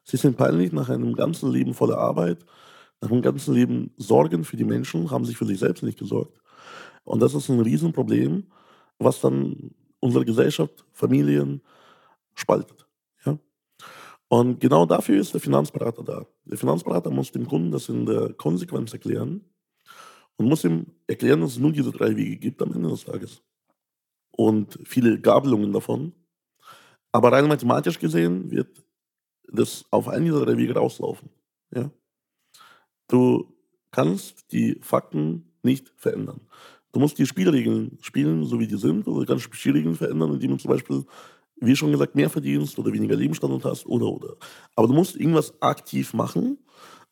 Sie 0.04 0.16
sind 0.16 0.38
peinlich 0.38 0.72
nach 0.72 0.88
einem 0.88 1.14
ganzen 1.14 1.52
Leben 1.52 1.74
voller 1.74 1.98
Arbeit, 1.98 2.46
nach 3.00 3.10
einem 3.10 3.22
ganzen 3.22 3.54
Leben 3.54 3.92
Sorgen 3.96 4.44
für 4.44 4.56
die 4.56 4.64
Menschen, 4.64 5.10
haben 5.10 5.24
sich 5.24 5.36
für 5.36 5.46
sich 5.46 5.58
selbst 5.58 5.82
nicht 5.82 5.98
gesorgt. 5.98 6.40
Und 7.04 7.20
das 7.20 7.34
ist 7.34 7.48
ein 7.48 7.60
Riesenproblem, 7.60 8.46
was 8.98 9.20
dann 9.20 9.70
unsere 10.00 10.24
Gesellschaft, 10.24 10.84
Familien 10.92 11.62
spaltet. 12.34 12.86
Ja? 13.24 13.38
Und 14.28 14.60
genau 14.60 14.86
dafür 14.86 15.20
ist 15.20 15.32
der 15.34 15.40
Finanzberater 15.40 16.02
da. 16.02 16.26
Der 16.44 16.58
Finanzberater 16.58 17.10
muss 17.10 17.32
dem 17.32 17.46
Kunden 17.46 17.70
das 17.70 17.88
in 17.88 18.06
der 18.06 18.32
Konsequenz 18.34 18.92
erklären 18.92 19.44
und 20.36 20.46
muss 20.46 20.64
ihm 20.64 20.86
erklären, 21.06 21.40
dass 21.40 21.52
es 21.52 21.58
nur 21.58 21.72
diese 21.72 21.92
drei 21.92 22.16
Wege 22.16 22.36
gibt 22.36 22.62
am 22.62 22.72
Ende 22.72 22.90
des 22.90 23.04
Tages. 23.04 23.42
Und 24.30 24.78
viele 24.84 25.20
Gabelungen 25.20 25.72
davon. 25.72 26.12
Aber 27.10 27.32
rein 27.32 27.48
mathematisch 27.48 27.98
gesehen 27.98 28.50
wird 28.50 28.84
das 29.50 29.84
auf 29.90 30.08
einen 30.08 30.26
dieser 30.26 30.44
drei 30.44 30.56
Wege 30.56 30.74
rauslaufen. 30.74 31.30
Ja? 31.74 31.90
Du 33.08 33.54
kannst 33.90 34.52
die 34.52 34.78
Fakten 34.82 35.50
nicht 35.62 35.92
verändern. 35.96 36.40
Du 36.92 37.00
musst 37.00 37.18
die 37.18 37.26
Spielregeln 37.26 37.98
spielen, 38.00 38.44
so 38.44 38.60
wie 38.60 38.66
die 38.66 38.76
sind, 38.76 39.06
oder 39.08 39.20
du 39.20 39.26
kannst 39.26 39.54
Spielregeln 39.54 39.96
verändern, 39.96 40.34
indem 40.34 40.52
du 40.52 40.56
zum 40.56 40.70
Beispiel, 40.70 41.04
wie 41.56 41.76
schon 41.76 41.92
gesagt, 41.92 42.14
mehr 42.14 42.30
verdienst 42.30 42.78
oder 42.78 42.92
weniger 42.92 43.16
Lebensstandard 43.16 43.64
hast 43.64 43.86
oder 43.86 44.06
oder. 44.06 44.36
Aber 44.76 44.88
du 44.88 44.94
musst 44.94 45.16
irgendwas 45.16 45.54
aktiv 45.60 46.14
machen, 46.14 46.58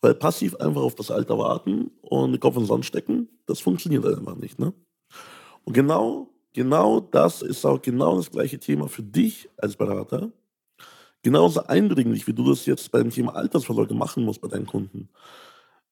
weil 0.01 0.15
passiv 0.15 0.55
einfach 0.57 0.83
auf 0.83 0.95
das 0.95 1.11
Alter 1.11 1.39
warten 1.39 1.91
und 2.03 2.33
den 2.33 2.41
Kopf 2.41 2.57
in 2.57 2.63
den 2.63 2.69
Sand 2.69 2.85
stecken, 2.85 3.29
das 3.47 3.61
funktioniert 3.61 4.07
einfach 4.07 4.37
nicht. 4.37 4.59
Ne? 4.59 4.73
Und 5.65 5.73
genau, 5.73 6.31
genau 6.53 7.01
das 7.01 7.43
ist 7.43 7.65
auch 7.65 7.81
genau 7.81 8.17
das 8.17 8.31
gleiche 8.31 8.59
Thema 8.59 8.89
für 8.89 9.03
dich 9.03 9.49
als 9.57 9.77
Berater. 9.77 10.31
Genauso 11.23 11.65
eindringlich, 11.65 12.27
wie 12.27 12.35
du 12.35 12.49
das 12.49 12.67
jetzt 12.67 12.93
beim 12.93 13.11
Thema 13.11 13.35
Altersvorsorge 13.35 13.95
machen 13.95 14.25
musst 14.25 14.41
bei 14.41 14.49
deinen 14.49 14.67
Kunden. 14.67 15.09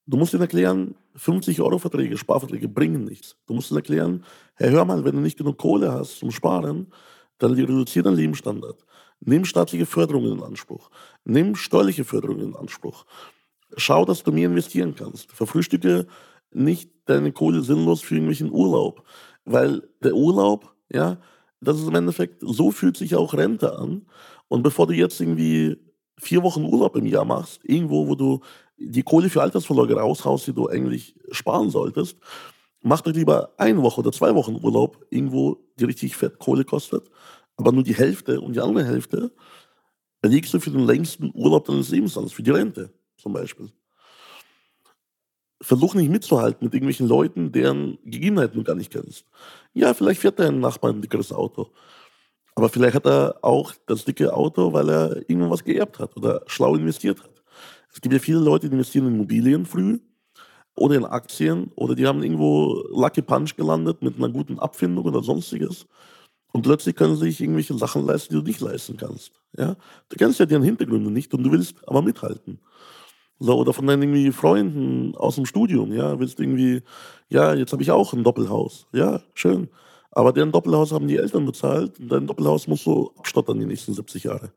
Du 0.07 0.17
musst 0.17 0.35
ihnen 0.35 0.43
erklären, 0.43 0.95
50 1.17 1.61
Euro 1.63 1.79
Verträge, 1.79 2.19
Sparverträge 2.19 2.69
bringen 2.69 3.05
nichts. 3.05 3.37
Du 3.47 3.55
musst 3.55 3.71
ihnen 3.71 3.79
erklären, 3.79 4.25
hey, 4.55 4.71
hör 4.71 4.85
mal, 4.85 5.05
wenn 5.05 5.17
du 5.17 5.21
nicht 5.21 5.39
genug 5.39 5.57
Kohle 5.59 5.93
hast 5.93 6.19
zum 6.19 6.31
Sparen, 6.31 6.89
dann 7.39 7.53
reduziere 7.53 8.05
deinen 8.05 8.17
Lebensstandard. 8.17 8.85
Nimm 9.21 9.45
staatliche 9.45 9.87
Förderungen 9.87 10.33
in 10.33 10.43
Anspruch. 10.43 10.91
Nimm 11.25 11.57
steuerliche 11.57 12.05
Förderungen 12.05 12.49
in 12.49 12.57
Anspruch. 12.57 13.07
Schau, 13.77 14.05
dass 14.05 14.23
du 14.23 14.33
mehr 14.33 14.47
investieren 14.47 14.95
kannst. 14.95 15.33
Verfrühstücke 15.33 16.07
nicht 16.53 16.91
deine 17.07 17.33
Kohle 17.33 17.63
sinnlos 17.63 18.03
für 18.03 18.15
irgendwelchen 18.15 18.53
Urlaub. 18.53 19.05
Weil 19.45 19.83
der 20.03 20.15
Urlaub, 20.15 20.75
ja, 20.93 21.19
das 21.61 21.81
ist 21.81 21.89
im 21.89 21.95
Endeffekt, 21.95 22.37
so 22.41 22.71
fühlt 22.71 22.97
sich 22.97 23.17
auch 23.17 23.35
Rente 23.35 23.79
an. 23.79 24.07
Und 24.49 24.63
bevor 24.63 24.87
du 24.87 24.93
jetzt 24.93 25.21
irgendwie 25.21 25.79
vier 26.19 26.43
Wochen 26.43 26.65
Urlaub 26.65 26.97
im 26.97 27.07
Jahr 27.07 27.25
machst, 27.25 27.61
irgendwo, 27.65 28.07
wo 28.07 28.15
du 28.15 28.41
die 28.77 29.03
Kohle 29.03 29.31
für 29.31 29.43
Altersvorsorge 29.43 29.97
raushaust, 29.97 30.47
die 30.47 30.53
du 30.53 30.69
eigentlich 30.69 31.15
sparen 31.31 31.71
solltest, 31.71 32.19
mach 32.83 33.01
doch 33.01 33.13
lieber 33.13 33.53
eine 33.57 33.83
Woche 33.83 34.01
oder 34.01 34.13
zwei 34.13 34.35
Wochen 34.35 34.59
Urlaub, 34.63 35.05
irgendwo, 35.11 35.59
die 35.79 35.85
richtig 35.85 36.17
fett 36.17 36.39
Kohle 36.39 36.65
kostet, 36.65 37.11
aber 37.57 37.73
nur 37.73 37.83
die 37.83 37.95
Hälfte 37.95 38.41
und 38.41 38.55
die 38.55 38.61
andere 38.61 38.85
Hälfte 38.85 39.33
legst 40.23 40.55
du 40.55 40.61
für 40.61 40.71
den 40.71 40.87
längsten 40.87 41.31
Urlaub 41.35 41.67
deines 41.67 41.91
Lebens 41.91 42.17
an, 42.17 42.29
für 42.29 42.43
die 42.43 42.51
Rente 42.51 42.93
zum 43.17 43.33
Beispiel. 43.33 43.71
Versuch 45.61 45.95
nicht 45.95 46.11
mitzuhalten 46.11 46.65
mit 46.65 46.75
irgendwelchen 46.75 47.09
Leuten, 47.09 47.53
deren 47.53 47.99
Gegebenheiten 48.05 48.59
du 48.59 48.65
gar 48.65 48.75
nicht 48.75 48.93
kennst. 48.93 49.25
Ja, 49.73 49.95
vielleicht 49.95 50.21
fährt 50.21 50.39
dein 50.39 50.61
Nachbar 50.61 50.91
ein 50.91 51.01
dickeres 51.01 51.33
Auto. 51.33 51.71
Aber 52.55 52.69
vielleicht 52.69 52.95
hat 52.95 53.07
er 53.07 53.39
auch 53.43 53.73
das 53.87 54.05
dicke 54.05 54.33
Auto, 54.33 54.73
weil 54.73 54.89
er 54.89 55.17
irgendwann 55.29 55.51
was 55.51 55.65
geerbt 55.65 55.99
hat 55.99 56.17
oder 56.17 56.43
schlau 56.47 56.77
investiert 56.77 57.23
hat. 57.23 57.34
Es 57.95 58.01
gibt 58.01 58.13
ja 58.13 58.19
viele 58.19 58.41
Leute, 58.41 58.69
die 58.69 58.75
investieren 58.75 59.07
in 59.07 59.15
Immobilien 59.15 59.67
früh 59.67 60.01
oder 60.75 60.97
in 60.97 61.05
Aktien 61.05 61.71
oder 61.77 61.95
die 61.95 62.07
haben 62.07 62.25
irgendwo 62.25 62.83
Lucky 62.91 63.23
Punch 63.23 63.55
gelandet 63.57 64.03
mit 64.03 64.17
einer 64.17 64.29
guten 64.29 64.59
Abfindung 64.59 65.05
oder 65.05 65.23
sonstiges. 65.23 65.87
Und 66.53 66.63
plötzlich 66.63 66.97
können 66.97 67.17
sie 67.17 67.27
sich 67.27 67.41
irgendwelche 67.41 67.75
Sachen 67.79 68.05
leisten, 68.05 68.35
die 68.35 68.41
du 68.41 68.47
nicht 68.47 68.61
leisten 68.61 68.97
kannst. 68.97 69.41
Ja? 69.57 69.77
Du 70.09 70.17
kennst 70.17 70.41
ja 70.41 70.47
deren 70.47 70.65
Hintergründe 70.65 71.11
nicht 71.11 71.33
und 71.35 71.45
du 71.45 71.53
willst 71.53 71.77
aber 71.89 72.03
mithalten. 72.03 72.59
So, 73.39 73.57
oder 73.59 73.73
von 73.73 73.87
deinen 73.87 74.03
irgendwie 74.03 74.33
Freunden 74.33 75.15
aus 75.17 75.37
dem 75.37 75.47
Studium, 75.47 75.93
ja, 75.93 76.19
willst 76.19 76.41
irgendwie, 76.41 76.83
ja, 77.29 77.55
jetzt 77.55 77.73
habe 77.73 77.83
ich 77.83 77.91
auch 77.91 78.13
ein 78.13 78.25
Doppelhaus. 78.25 78.87
Ja, 78.93 79.21
schön. 79.35 79.69
Aber 80.11 80.33
deren 80.33 80.53
Doppelhaus 80.53 80.93
haben 80.93 81.09
die 81.09 81.17
Eltern 81.17 81.47
bezahlt 81.47 81.99
und 82.01 82.09
dein 82.09 82.27
Doppelhaus 82.27 82.67
musst 82.67 82.87
du 82.87 83.13
abstottern 83.19 83.59
die 83.59 83.67
nächsten 83.67 83.95
70 83.95 84.25
Jahre. 84.25 84.53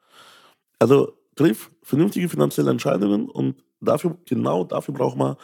Also 0.79 1.13
triff 1.37 1.71
vernünftige 1.83 2.27
finanzielle 2.29 2.71
Entscheidungen 2.71 3.29
und 3.29 3.63
dafür, 3.79 4.17
genau 4.25 4.63
dafür 4.63 4.93
braucht 4.93 5.17
man 5.17 5.35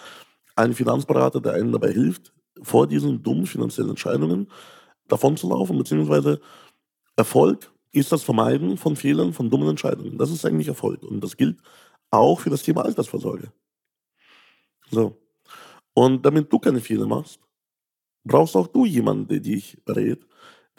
einen 0.55 0.73
Finanzberater, 0.73 1.41
der 1.41 1.53
einem 1.53 1.71
dabei 1.71 1.91
hilft, 1.91 2.33
vor 2.61 2.87
diesen 2.87 3.23
dummen 3.23 3.45
finanziellen 3.45 3.91
Entscheidungen 3.91 4.47
davon 5.07 5.37
zu 5.37 5.49
laufen, 5.49 5.77
beziehungsweise 5.77 6.39
Erfolg 7.15 7.71
ist 7.91 8.11
das 8.11 8.23
Vermeiden 8.23 8.77
von 8.77 8.95
Fehlern, 8.95 9.33
von 9.33 9.49
dummen 9.49 9.69
Entscheidungen. 9.69 10.17
Das 10.17 10.31
ist 10.31 10.45
eigentlich 10.45 10.67
Erfolg. 10.67 11.03
Und 11.03 11.21
das 11.21 11.37
gilt 11.37 11.59
auch 12.09 12.39
für 12.39 12.49
das 12.49 12.63
Thema 12.63 12.83
Altersvorsorge. 12.85 13.51
So. 14.89 15.17
Und 15.93 16.25
damit 16.25 16.51
du 16.51 16.59
keine 16.59 16.81
Fehler 16.81 17.05
machst, 17.05 17.39
brauchst 18.23 18.55
auch 18.55 18.67
du 18.67 18.85
jemanden, 18.85 19.27
der 19.27 19.39
dich 19.39 19.77
berät, 19.85 20.25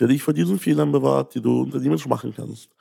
der 0.01 0.09
dich 0.09 0.23
vor 0.23 0.35
diesen 0.35 0.59
Fehlern 0.59 0.91
bewahrt, 0.91 1.35
die 1.35 1.41
du 1.41 1.63
unternehmerisch 1.63 2.07
machen 2.07 2.35
kannst. 2.35 2.75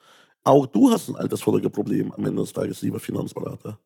Auch 0.43 0.65
du 0.65 0.91
hast 0.91 1.09
ein 1.09 1.15
Altersvorsorgeproblem 1.15 2.11
am 2.11 2.25
Ende 2.25 2.41
des 2.41 2.51
Tages, 2.51 2.81
lieber 2.81 2.99
Finanzberater. 2.99 3.79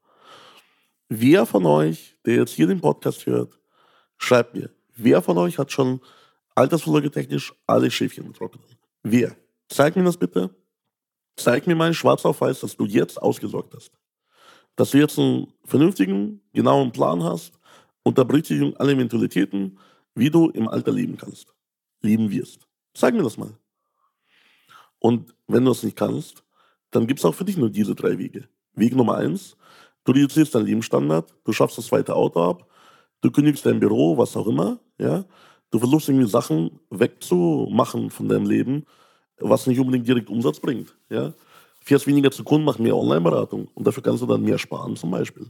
Wer 1.10 1.46
von 1.46 1.66
euch, 1.66 2.18
der 2.26 2.36
jetzt 2.36 2.54
hier 2.54 2.68
den 2.68 2.82
Podcast 2.82 3.26
hört, 3.28 3.60
schreibt 4.18 4.56
mir, 4.56 4.72
wer 4.96 5.22
von 5.22 5.38
euch 5.38 5.58
hat 5.58 5.72
schon 5.72 6.02
altersvorsorgetechnisch 6.56 7.54
alle 7.68 7.92
Schäfchen 7.92 8.28
getrocknet? 8.28 8.78
Wer? 9.04 9.36
Zeig 9.70 9.96
mir 9.96 10.04
das 10.04 10.18
bitte. 10.18 10.50
Zeig 11.36 11.68
mir 11.68 11.76
mal 11.76 11.94
schwarz 11.94 12.26
auf 12.26 12.42
weiß, 12.42 12.62
dass 12.62 12.76
du 12.76 12.86
jetzt 12.86 13.22
ausgesorgt 13.22 13.76
hast. 13.76 13.92
Dass 14.76 14.92
du 14.92 14.98
jetzt 14.98 15.20
einen 15.20 15.54
vernünftigen, 15.64 16.42
genauen 16.54 16.92
Plan 16.92 17.24
hast, 17.24 17.60
unter 18.02 18.26
Berücksichtigung 18.26 18.76
aller 18.78 18.94
Eventualitäten, 18.94 19.78
wie 20.16 20.32
du 20.32 20.50
im 20.50 20.68
Alter 20.68 20.92
leben 20.92 21.18
kannst, 21.18 21.54
leben 22.02 22.32
wirst. 22.32 22.68
Zeig 22.96 23.14
mir 23.14 23.24
das 23.24 23.38
mal. 23.38 23.56
Und 25.00 25.36
wenn 25.46 25.64
du 25.64 25.72
es 25.72 25.84
nicht 25.84 25.96
kannst, 25.96 26.44
dann 26.92 27.08
gibt 27.08 27.20
es 27.20 27.26
auch 27.26 27.36
für 27.36 27.46
dich 27.46 27.58
nur 27.58 27.70
diese 27.70 27.96
drei 27.96 28.18
Wege. 28.18 28.48
Weg 28.74 28.96
Nummer 28.96 29.16
eins, 29.16 29.58
du 30.04 30.12
reduzierst 30.12 30.56
deinen 30.56 30.66
Lebensstandard, 30.66 31.34
du 31.44 31.54
schaffst 31.54 31.78
das 31.78 31.88
zweite 31.88 32.16
Auto 32.16 32.42
ab, 32.42 32.70
du 33.22 33.32
kündigst 33.32 33.66
dein 33.66 33.80
Büro, 33.80 34.18
was 34.18 34.36
auch 34.38 34.48
immer, 34.48 34.80
ja. 35.00 35.26
Du 35.70 35.80
versuchst 35.80 36.08
irgendwie 36.08 36.30
Sachen 36.30 36.80
wegzumachen 36.90 38.10
von 38.10 38.30
deinem 38.30 38.46
Leben, 38.46 38.86
was 39.40 39.68
nicht 39.68 39.80
unbedingt 39.80 40.08
direkt 40.08 40.30
Umsatz 40.30 40.60
bringt, 40.60 40.96
ja. 41.10 41.34
Fährst 41.82 42.08
weniger 42.08 42.32
zu 42.32 42.44
Kunden, 42.44 42.66
mach 42.66 42.80
mehr 42.80 42.96
Online-Beratung 42.96 43.68
und 43.74 43.88
dafür 43.88 44.04
kannst 44.04 44.22
du 44.22 44.28
dann 44.28 44.44
mehr 44.44 44.58
sparen 44.58 44.96
zum 44.96 45.12
Beispiel. 45.12 45.48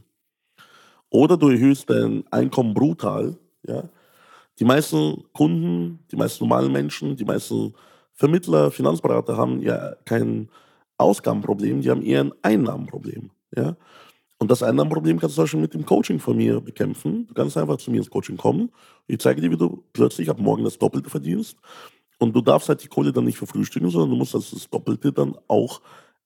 Oder 1.10 1.36
du 1.36 1.48
erhöhst 1.48 1.88
dein 1.88 2.24
Einkommen 2.30 2.74
brutal, 2.74 3.36
ja. 3.66 3.88
Die 4.58 4.64
meisten 4.64 5.24
Kunden, 5.32 6.00
die 6.10 6.16
meisten 6.16 6.44
normalen 6.44 6.72
Menschen, 6.72 7.16
die 7.16 7.24
meisten 7.24 7.74
Vermittler, 8.12 8.72
Finanzberater 8.72 9.36
haben 9.36 9.62
ja 9.62 9.94
kein 10.04 10.48
Ausgabenproblem, 10.98 11.80
die 11.80 11.90
haben 11.90 12.02
eher 12.02 12.20
ein 12.20 12.32
Einnahmenproblem. 12.42 13.30
Ja? 13.56 13.76
Und 14.38 14.50
das 14.50 14.62
Einnahmenproblem 14.62 15.18
kannst 15.18 15.36
du 15.36 15.36
zum 15.36 15.44
Beispiel 15.44 15.60
mit 15.60 15.74
dem 15.74 15.86
Coaching 15.86 16.20
von 16.20 16.36
mir 16.36 16.60
bekämpfen. 16.60 17.26
Du 17.26 17.34
kannst 17.34 17.56
einfach 17.56 17.78
zu 17.78 17.90
mir 17.90 17.98
ins 17.98 18.10
Coaching 18.10 18.36
kommen. 18.36 18.70
Ich 19.06 19.18
zeige 19.18 19.40
dir, 19.40 19.50
wie 19.50 19.56
du 19.56 19.82
plötzlich 19.92 20.30
ab 20.30 20.38
morgen 20.38 20.64
das 20.64 20.78
Doppelte 20.78 21.10
verdienst. 21.10 21.56
Und 22.18 22.34
du 22.34 22.40
darfst 22.40 22.68
halt 22.68 22.82
die 22.82 22.88
Kohle 22.88 23.12
dann 23.12 23.24
nicht 23.24 23.38
verfrühstücken, 23.38 23.90
sondern 23.90 24.10
du 24.10 24.16
musst 24.16 24.34
das, 24.34 24.68
Doppelte 24.70 25.12
dann 25.12 25.36
auch 25.48 25.80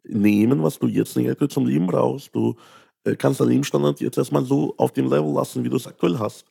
nehmen, 0.04 0.62
was 0.62 0.78
du 0.78 0.88
jetzt 0.88 1.16
nicht 1.16 1.52
zum 1.52 1.66
Leben 1.66 1.86
brauchst. 1.86 2.34
Du 2.34 2.56
äh, 3.04 3.16
kannst 3.16 3.40
deinen 3.40 3.50
Lebensstandard 3.50 4.00
jetzt 4.00 4.18
erstmal 4.18 4.44
so 4.44 4.74
auf 4.76 4.92
dem 4.92 5.08
Level 5.08 5.32
lassen, 5.32 5.64
wie 5.64 5.68
du 5.68 5.76
es 5.76 5.86
aktuell 5.86 6.18
hast. 6.18 6.46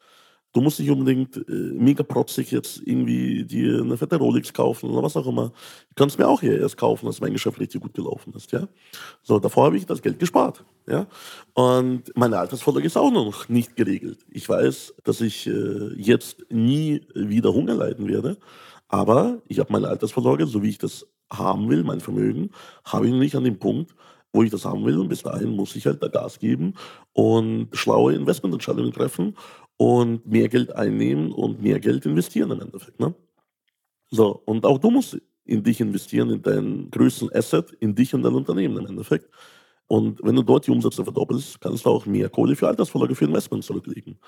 Du 0.54 0.60
musst 0.60 0.80
nicht 0.80 0.90
unbedingt 0.92 1.38
äh, 1.38 1.42
mega 1.48 2.04
protzig 2.04 2.52
jetzt 2.52 2.82
irgendwie 2.86 3.46
dir 3.46 3.82
eine 3.82 3.98
fette 3.98 4.18
Rolex 4.18 4.52
kaufen 4.52 4.90
oder 4.90 5.04
was 5.04 5.16
auch 5.16 5.28
immer. 5.28 5.50
Du 5.50 5.96
kannst 5.96 6.20
mir 6.20 6.28
auch 6.28 6.42
hier 6.42 6.60
erst 6.60 6.78
kaufen, 6.78 7.06
dass 7.06 7.22
mein 7.22 7.34
Geschäft 7.34 7.60
richtig 7.60 7.82
gut 7.82 7.94
gelaufen 7.94 8.34
ist, 8.36 8.52
ja. 8.52 8.68
So, 9.24 9.40
davor 9.40 9.66
habe 9.66 9.78
ich 9.78 9.86
das 9.86 10.02
Geld 10.02 10.20
gespart, 10.20 10.66
ja. 10.88 11.08
Und 11.54 12.12
meine 12.16 12.38
Altersvorsorge 12.38 12.86
ist 12.86 12.98
auch 12.98 13.12
noch 13.12 13.48
nicht 13.48 13.76
geregelt. 13.78 14.26
Ich 14.30 14.48
weiß, 14.48 14.96
dass 15.04 15.22
ich 15.22 15.48
äh, 15.48 15.94
jetzt 15.96 16.46
nie 16.50 17.02
wieder 17.16 17.54
Hunger 17.54 17.76
leiden 17.76 18.08
werde, 18.10 18.38
aber 18.90 19.42
ich 19.48 19.60
habe 19.60 19.72
meine 19.72 19.88
Altersvorsorge, 19.88 20.48
so 20.48 20.62
wie 20.64 20.70
ich 20.70 20.78
das 20.78 21.08
haben 21.32 21.70
will, 21.70 21.84
mein 21.84 22.02
Vermögen, 22.02 22.50
habe 22.84 23.06
ich 23.06 23.14
noch 23.14 23.20
nicht 23.20 23.36
an 23.36 23.46
dem 23.46 23.58
Punkt, 23.58 23.96
wo 24.34 24.44
ich 24.44 24.52
das 24.52 24.66
haben 24.66 24.86
will. 24.86 25.00
Und 25.00 25.10
bis 25.10 25.24
dahin 25.24 25.56
muss 25.56 25.76
ich 25.76 25.86
halt 25.86 26.02
da 26.04 26.08
Gas 26.08 26.40
geben 26.40 26.74
und 27.14 27.70
schlaue 27.74 28.14
Investmententscheidungen 28.14 28.92
treffen 28.92 29.36
und 29.82 30.28
mehr 30.28 30.48
Geld 30.48 30.76
einnehmen 30.76 31.32
und 31.32 31.64
mehr 31.64 31.80
Geld 31.80 32.06
investieren 32.06 32.52
im 32.52 32.62
Endeffekt. 32.62 33.00
Ne? 33.00 33.16
So, 34.12 34.44
und 34.46 34.64
auch 34.64 34.78
du 34.78 34.92
musst 34.92 35.20
in 35.44 35.64
dich 35.64 35.82
investieren, 35.82 36.30
in 36.30 36.44
deinen 36.44 36.92
größten 36.92 37.34
Asset, 37.34 37.72
in 37.80 37.96
dich 37.96 38.14
und 38.14 38.22
dein 38.22 38.36
Unternehmen 38.36 38.78
im 38.78 38.86
Endeffekt. 38.86 39.28
Und 39.88 40.22
wenn 40.22 40.36
du 40.36 40.44
dort 40.44 40.68
die 40.68 40.72
Umsätze 40.72 41.04
verdoppelst, 41.04 41.60
kannst 41.60 41.84
du 41.84 41.90
auch 41.90 42.06
mehr 42.06 42.30
Kohle 42.30 42.56
für 42.56 42.68
Altersvorlage, 42.68 43.16
für 43.16 43.26
Investment 43.26 43.64
zurücklegen. 43.64 44.20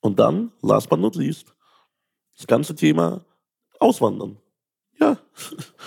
Und 0.00 0.18
dann, 0.18 0.52
last 0.60 0.90
but 0.90 1.00
not 1.00 1.16
least, 1.16 1.54
das 2.36 2.46
ganze 2.46 2.74
Thema 2.74 3.24
Auswandern. 3.78 4.36
Ja, 5.00 5.16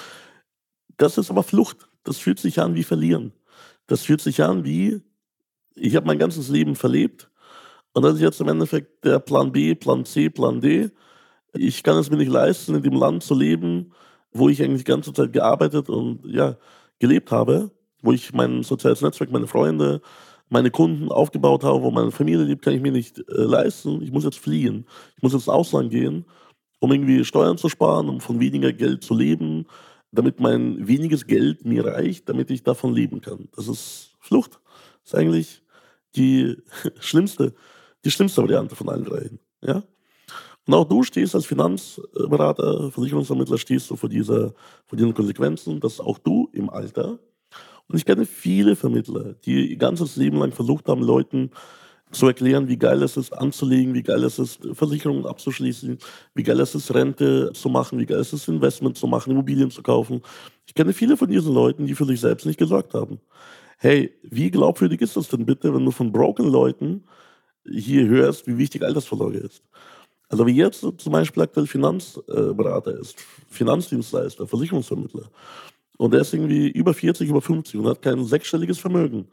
das 0.98 1.20
ist 1.20 1.30
aber 1.30 1.44
Flucht. 1.44 1.88
Das 2.04 2.18
fühlt 2.18 2.40
sich 2.40 2.60
an 2.60 2.74
wie 2.74 2.84
Verlieren. 2.84 3.32
Das 3.86 4.02
fühlt 4.02 4.22
sich 4.22 4.42
an 4.42 4.66
wie, 4.66 5.04
ich 5.76 5.96
habe 5.96 6.08
mein 6.08 6.18
ganzes 6.18 6.50
Leben 6.50 6.76
verlebt 6.76 7.30
und 7.94 8.04
das 8.04 8.16
ist 8.16 8.22
jetzt 8.22 8.42
im 8.42 8.48
Endeffekt 8.48 9.04
der 9.06 9.20
Plan 9.20 9.52
B, 9.52 9.76
Plan 9.76 10.06
C, 10.06 10.30
Plan 10.30 10.60
D. 10.62 10.90
Ich 11.54 11.84
kann 11.84 11.98
es 11.98 12.10
mir 12.10 12.18
nicht 12.18 12.32
leisten, 12.32 12.76
in 12.76 12.82
dem 12.82 12.96
Land 12.96 13.24
zu 13.24 13.36
leben, 13.36 13.94
wo 14.32 14.50
ich 14.50 14.62
eigentlich 14.62 14.84
die 14.84 14.92
ganze 14.92 15.14
Zeit 15.14 15.32
gearbeitet 15.32 15.90
und 15.90 16.26
ja, 16.26 16.58
gelebt 17.00 17.32
habe, 17.32 17.72
wo 18.02 18.12
ich 18.12 18.34
mein 18.34 18.64
soziales 18.64 19.02
Netzwerk, 19.02 19.32
meine 19.32 19.48
Freunde, 19.48 20.02
meine 20.50 20.72
Kunden 20.72 21.12
aufgebaut 21.12 21.64
habe, 21.64 21.84
wo 21.84 21.92
meine 21.92 22.12
Familie 22.12 22.44
lebt, 22.46 22.64
kann 22.64 22.74
ich 22.74 22.82
mir 22.82 22.92
nicht 22.92 23.20
äh, 23.20 23.24
leisten. 23.28 24.02
Ich 24.02 24.12
muss 24.12 24.24
jetzt 24.24 24.40
fliehen. 24.40 24.86
Ich 25.18 25.24
muss 25.24 25.34
ins 25.34 25.50
Ausland 25.50 25.92
gehen, 25.92 26.26
um 26.80 26.92
irgendwie 26.92 27.24
Steuern 27.26 27.58
zu 27.58 27.70
sparen, 27.70 28.10
um 28.10 28.20
von 28.20 28.40
weniger 28.40 28.74
Geld 28.74 29.04
zu 29.04 29.14
leben, 29.16 29.66
damit 30.12 30.40
mein 30.40 30.88
weniges 30.88 31.28
Geld 31.28 31.66
mir 31.66 31.86
reicht, 31.86 32.30
damit 32.30 32.52
ich 32.52 32.64
davon 32.64 32.94
leben 32.94 33.22
kann. 33.22 33.50
Das 33.56 33.68
ist 33.68 34.16
Flucht. 34.20 34.60
Das 35.04 35.14
ist 35.14 35.16
eigentlich 35.16 35.64
die 36.16 36.58
schlimmste, 37.00 37.54
die 38.04 38.12
schlimmste 38.12 38.42
Variante 38.42 38.76
von 38.76 38.90
allen 38.90 39.06
dreien. 39.06 39.40
Ja? 39.62 39.84
Und 40.66 40.74
auch 40.74 40.86
du 40.86 41.04
stehst 41.04 41.36
als 41.36 41.46
Finanzberater, 41.46 42.92
Versicherungsvermittler, 42.92 43.58
stehst 43.58 43.90
du 43.90 43.96
vor, 43.96 44.10
dieser, 44.10 44.54
vor 44.86 44.98
diesen 44.98 45.14
Konsequenzen, 45.14 45.80
dass 45.80 46.00
auch 46.00 46.18
du 46.18 46.50
im 46.54 46.70
Alter, 46.70 47.20
und 47.88 47.98
ich 47.98 48.06
kenne 48.06 48.26
viele 48.26 48.76
Vermittler, 48.76 49.34
die 49.46 49.72
ihr 49.72 49.78
ganzes 49.78 50.16
Leben 50.16 50.38
lang 50.38 50.54
versucht 50.54 50.88
haben, 50.88 51.02
Leuten 51.02 51.52
zu 52.12 52.28
erklären, 52.28 52.68
wie 52.68 52.78
geil 52.78 53.02
es 53.04 53.18
ist, 53.18 53.34
anzulegen, 53.34 53.94
wie 53.94 54.04
geil 54.04 54.24
es 54.24 54.40
ist, 54.40 54.60
Versicherungen 54.74 55.26
abzuschließen, 55.26 55.98
wie 56.36 56.44
geil 56.44 56.60
es 56.60 56.76
ist, 56.76 56.94
Rente 56.94 57.52
zu 57.54 57.70
machen, 57.70 58.00
wie 58.00 58.06
geil 58.06 58.20
es 58.20 58.32
ist, 58.32 58.48
Investment 58.48 58.98
zu 58.98 59.08
machen, 59.08 59.32
Immobilien 59.32 59.72
zu 59.72 59.82
kaufen. 59.82 60.22
Ich 60.66 60.74
kenne 60.74 60.94
viele 60.94 61.18
von 61.18 61.30
diesen 61.30 61.54
Leuten, 61.54 61.88
die 61.88 61.96
für 61.96 62.06
sich 62.06 62.22
selbst 62.22 62.46
nicht 62.46 62.60
gesorgt 62.60 62.94
haben. 62.94 63.20
Hey, 63.80 64.14
wie 64.24 64.50
glaubwürdig 64.50 65.02
ist 65.02 65.18
das 65.18 65.28
denn 65.28 65.46
bitte, 65.46 65.74
wenn 65.74 65.84
du 65.84 65.92
von 65.92 66.12
broken 66.12 66.48
Leuten 66.48 67.04
hier 67.66 68.08
hörst, 68.08 68.48
wie 68.48 68.58
wichtig 68.58 68.84
Altersvorsorge 68.84 69.40
ist? 69.40 69.64
Also 70.30 70.48
wie 70.48 70.56
jetzt 70.56 70.82
zum 70.82 71.12
Beispiel 71.12 71.44
aktuell 71.44 71.68
Finanzberater 71.68 73.00
ist, 73.00 73.20
Finanzdienstleister, 73.50 74.48
Versicherungsvermittler. 74.48 75.30
Und 75.98 76.12
der 76.12 76.22
ist 76.22 76.34
irgendwie 76.34 76.70
über 76.70 76.94
40, 76.94 77.30
über 77.30 77.42
50 77.42 77.80
und 77.80 77.88
hat 77.88 78.02
kein 78.02 78.24
sechsstelliges 78.26 78.80
Vermögen. 78.80 79.28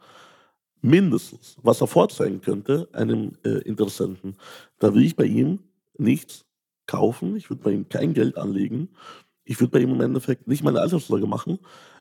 Mindestens, 0.81 1.57
was 1.61 1.81
er 1.81 1.87
vorzeigen 1.87 2.41
könnte, 2.41 2.87
einem 2.93 3.33
äh, 3.43 3.59
Interessenten. 3.59 4.35
Da 4.79 4.93
will 4.93 5.03
ich 5.03 5.15
bei 5.15 5.25
ihm 5.25 5.59
nichts 5.97 6.45
kaufen, 6.87 7.35
ich 7.35 7.49
würde 7.49 7.63
bei 7.63 7.71
ihm 7.71 7.89
kein 7.89 8.13
Geld 8.13 8.37
anlegen, 8.37 8.89
ich 9.43 9.59
würde 9.59 9.71
bei 9.71 9.79
ihm 9.79 9.91
im 9.91 10.01
Endeffekt 10.01 10.47
nicht 10.47 10.63
meine 10.63 10.81
Altersvorsorge 10.81 11.27
machen, 11.27 11.59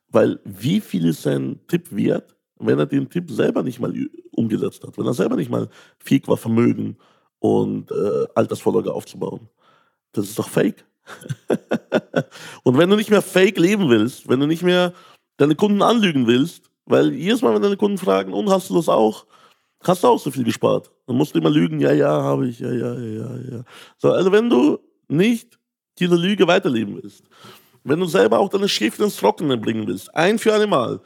weil 0.09 0.41
wie 0.45 0.81
viel 0.81 1.07
ist 1.07 1.23
sein 1.23 1.61
Tipp 1.69 1.95
wert, 1.95 2.37
wenn 2.61 2.79
er 2.79 2.87
den 2.87 3.09
Tipp 3.09 3.31
selber 3.31 3.63
nicht 3.63 3.81
mal 3.81 3.93
umgesetzt 4.33 4.85
hat, 4.85 4.97
wenn 4.99 5.07
er 5.07 5.15
selber 5.15 5.37
nicht 5.37 5.51
mal 5.51 5.69
fähig 5.99 6.29
war, 6.29 6.37
Vermögen 6.37 6.97
und 7.39 7.91
äh, 7.91 8.27
Altersvorsorge 8.35 8.93
aufzubauen. 8.93 9.49
Das 10.13 10.27
ist 10.27 10.39
doch 10.39 10.49
fake. 10.49 10.85
und 12.63 12.79
wenn 12.79 12.91
du 12.91 12.97
nicht 12.97 13.11
mehr 13.11 13.23
fake 13.23 13.59
leben 13.59 13.89
willst, 13.89 14.29
wenn 14.29 14.41
du 14.41 14.47
nicht 14.47 14.63
mehr 14.63 14.93
deine 15.39 15.55
Kunden 15.55 15.83
anlügen 15.83 16.27
willst, 16.27 16.71
weil 16.85 17.13
jedes 17.13 17.43
Mal, 17.43 17.55
wenn 17.55 17.63
deine 17.63 17.77
Kunden 17.77 17.99
fragen, 17.99 18.33
und 18.33 18.51
hast 18.51 18.71
du 18.71 18.75
das 18.75 18.89
auch, 18.89 19.27
hast 19.83 20.05
du 20.05 20.09
auch 20.09 20.19
so 20.19 20.31
viel 20.31 20.45
gespart. 20.45 20.91
Dann 21.07 21.17
musst 21.17 21.35
du 21.35 21.39
immer 21.39 21.51
lügen, 21.51 21.81
ja, 21.81 21.93
ja, 21.93 22.23
habe 22.23 22.49
ich, 22.49 22.61
ja, 22.61 22.73
ja, 22.73 22.95
ja, 22.95 23.37
ja. 23.51 23.65
So, 23.97 24.13
also 24.13 24.31
wenn 24.33 24.51
du 24.51 24.79
nicht 25.09 25.59
diese 25.99 26.17
Lüge 26.17 26.47
weiterleben 26.47 27.01
willst, 27.03 27.25
wenn 27.85 28.01
du 28.01 28.07
selber 28.07 28.39
auch 28.39 28.49
deine 28.49 28.69
Schäfchen 28.69 29.07
ins 29.07 29.17
Trockene 29.17 29.57
bringen 29.57 29.87
willst, 29.87 30.15
ein 30.15 30.39
für 30.39 30.53
alle 30.53 30.67
Mal, 30.67 31.01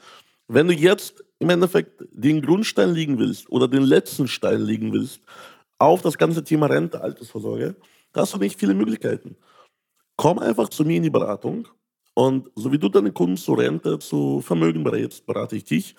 wenn 0.48 0.66
du 0.66 0.74
jetzt 0.74 1.23
im 1.38 1.50
Endeffekt 1.50 2.04
den 2.12 2.42
Grundstein 2.42 2.94
liegen 2.94 3.18
willst 3.18 3.50
oder 3.50 3.68
den 3.68 3.82
letzten 3.82 4.28
Stein 4.28 4.62
liegen 4.62 4.92
willst 4.92 5.20
auf 5.78 6.02
das 6.02 6.16
ganze 6.16 6.44
Thema 6.44 6.66
Rente, 6.66 7.00
Altersvorsorge, 7.00 7.76
da 8.12 8.22
hast 8.22 8.34
du 8.34 8.38
nicht 8.38 8.58
viele 8.58 8.74
Möglichkeiten. 8.74 9.36
Komm 10.16 10.38
einfach 10.38 10.68
zu 10.68 10.84
mir 10.84 10.96
in 10.96 11.02
die 11.02 11.10
Beratung 11.10 11.66
und 12.14 12.50
so 12.54 12.70
wie 12.70 12.78
du 12.78 12.88
deine 12.88 13.12
Kunden 13.12 13.36
zur 13.36 13.58
Rente, 13.58 13.98
zu 13.98 14.40
Vermögen 14.40 14.84
berätst, 14.84 15.26
berate 15.26 15.56
ich 15.56 15.64
dich 15.64 15.96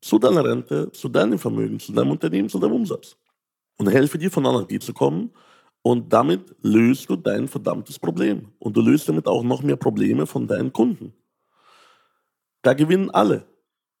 zu 0.00 0.18
deiner 0.18 0.44
Rente, 0.44 0.92
zu 0.92 1.08
deinem 1.08 1.38
Vermögen, 1.38 1.80
zu 1.80 1.92
deinem 1.92 2.12
Unternehmen, 2.12 2.48
zu 2.48 2.58
deinem 2.58 2.74
Umsatz. 2.74 3.16
Und 3.78 3.88
helfe 3.88 4.16
dir 4.16 4.30
von 4.30 4.46
A 4.46 4.52
nach 4.52 4.66
B 4.66 4.78
zu 4.78 4.94
kommen 4.94 5.32
und 5.82 6.12
damit 6.12 6.54
löst 6.62 7.10
du 7.10 7.16
dein 7.16 7.46
verdammtes 7.48 7.98
Problem. 7.98 8.52
Und 8.58 8.76
du 8.76 8.80
löst 8.80 9.08
damit 9.08 9.26
auch 9.26 9.42
noch 9.42 9.62
mehr 9.62 9.76
Probleme 9.76 10.26
von 10.26 10.46
deinen 10.46 10.72
Kunden. 10.72 11.12
Da 12.62 12.74
gewinnen 12.74 13.10
alle. 13.10 13.46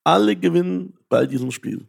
Alle 0.06 0.36
gewinnen 0.36 0.94
bei 1.08 1.26
diesem 1.26 1.50
Spiel. 1.50 1.88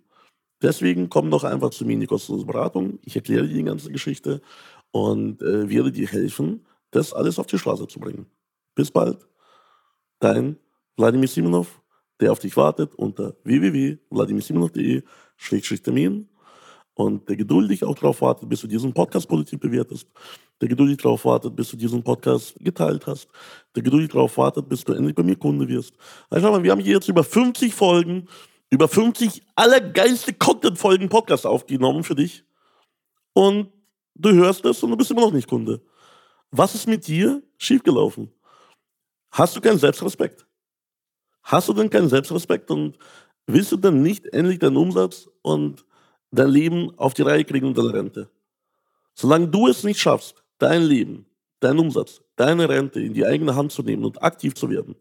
Deswegen 0.63 1.07
komm 1.07 1.29
doch 1.29 1.43
einfach 1.43 1.69
zu 1.69 1.85
mir 1.85 1.93
in 1.93 1.99
die 1.99 2.07
kostenlose 2.07 2.47
Beratung. 2.47 2.97
Ich 3.03 3.15
erkläre 3.15 3.47
dir 3.47 3.53
die 3.53 3.61
ganze 3.61 3.91
Geschichte 3.91 4.41
und 4.89 5.39
äh, 5.43 5.69
werde 5.69 5.91
dir 5.91 6.07
helfen, 6.07 6.65
das 6.89 7.13
alles 7.13 7.37
auf 7.37 7.45
die 7.45 7.59
Straße 7.59 7.87
zu 7.87 7.99
bringen. 7.99 8.25
Bis 8.73 8.89
bald. 8.89 9.27
Dein 10.17 10.57
Wladimir 10.95 11.27
Simonov, 11.27 11.79
der 12.19 12.31
auf 12.31 12.39
dich 12.39 12.57
wartet 12.57 12.95
unter 12.95 13.35
www.vladimirsimonov.de-termin 13.43 16.27
und 16.95 17.29
der 17.29 17.35
geduldig 17.35 17.83
auch 17.83 17.93
darauf 17.93 18.21
wartet, 18.21 18.49
bis 18.49 18.61
du 18.61 18.67
diesen 18.67 18.93
Podcast 18.93 19.29
positiv 19.29 19.59
bewertest, 19.59 20.09
der 20.61 20.69
geduldig 20.69 20.97
darauf 20.97 21.25
wartet, 21.25 21.55
bis 21.55 21.69
du 21.69 21.77
diesen 21.77 22.03
Podcast 22.03 22.55
geteilt 22.59 23.05
hast, 23.07 23.27
der 23.75 23.83
geduldig 23.83 24.09
darauf 24.09 24.37
wartet, 24.37 24.67
bis 24.67 24.83
du 24.83 24.93
endlich 24.93 25.15
bei 25.15 25.23
mir 25.23 25.35
Kunde 25.35 25.67
wirst. 25.67 25.93
Also 26.29 26.47
schau 26.47 26.51
mal, 26.53 26.63
wir 26.63 26.71
haben 26.71 26.81
hier 26.81 26.95
jetzt 26.95 27.09
über 27.09 27.23
50 27.23 27.73
Folgen 27.73 28.27
über 28.69 28.87
50 28.87 29.43
allergeilste 29.55 30.33
Content-Folgen 30.33 31.09
Podcast 31.09 31.45
aufgenommen 31.45 32.03
für 32.03 32.15
dich. 32.15 32.43
Und 33.33 33.71
du 34.15 34.31
hörst 34.33 34.65
es 34.65 34.83
und 34.83 34.91
du 34.91 34.97
bist 34.97 35.11
immer 35.11 35.21
noch 35.21 35.31
nicht 35.31 35.47
Kunde. 35.47 35.81
Was 36.51 36.75
ist 36.75 36.87
mit 36.87 37.07
dir 37.07 37.41
schiefgelaufen? 37.57 38.31
Hast 39.31 39.55
du 39.55 39.61
keinen 39.61 39.79
Selbstrespekt? 39.79 40.45
Hast 41.43 41.69
du 41.69 41.73
denn 41.73 41.89
keinen 41.89 42.09
Selbstrespekt 42.09 42.71
und 42.71 42.97
willst 43.45 43.71
du 43.71 43.77
denn 43.77 44.01
nicht 44.01 44.25
endlich 44.27 44.59
deinen 44.59 44.77
Umsatz 44.77 45.29
und 45.41 45.85
dein 46.31 46.49
Leben 46.49 46.97
auf 46.97 47.13
die 47.13 47.21
Reihe 47.21 47.45
kriegen 47.45 47.67
und 47.67 47.77
deine 47.77 47.93
Rente? 47.93 48.29
Solange 49.13 49.47
du 49.47 49.67
es 49.67 49.83
nicht 49.83 49.99
schaffst, 49.99 50.43
dein 50.57 50.83
Leben, 50.83 51.25
deinen 51.59 51.79
Umsatz, 51.79 52.21
deine 52.35 52.69
Rente 52.69 52.99
in 52.99 53.13
die 53.13 53.25
eigene 53.25 53.55
Hand 53.55 53.71
zu 53.71 53.83
nehmen 53.83 54.05
und 54.05 54.21
aktiv 54.21 54.53
zu 54.55 54.69
werden, 54.69 54.95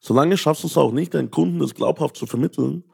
solange 0.00 0.36
schaffst 0.36 0.62
du 0.62 0.68
es 0.68 0.76
auch 0.76 0.92
nicht, 0.92 1.14
deinen 1.14 1.30
Kunden 1.30 1.58
das 1.58 1.74
glaubhaft 1.74 2.16
zu 2.16 2.26
vermitteln, 2.26 2.84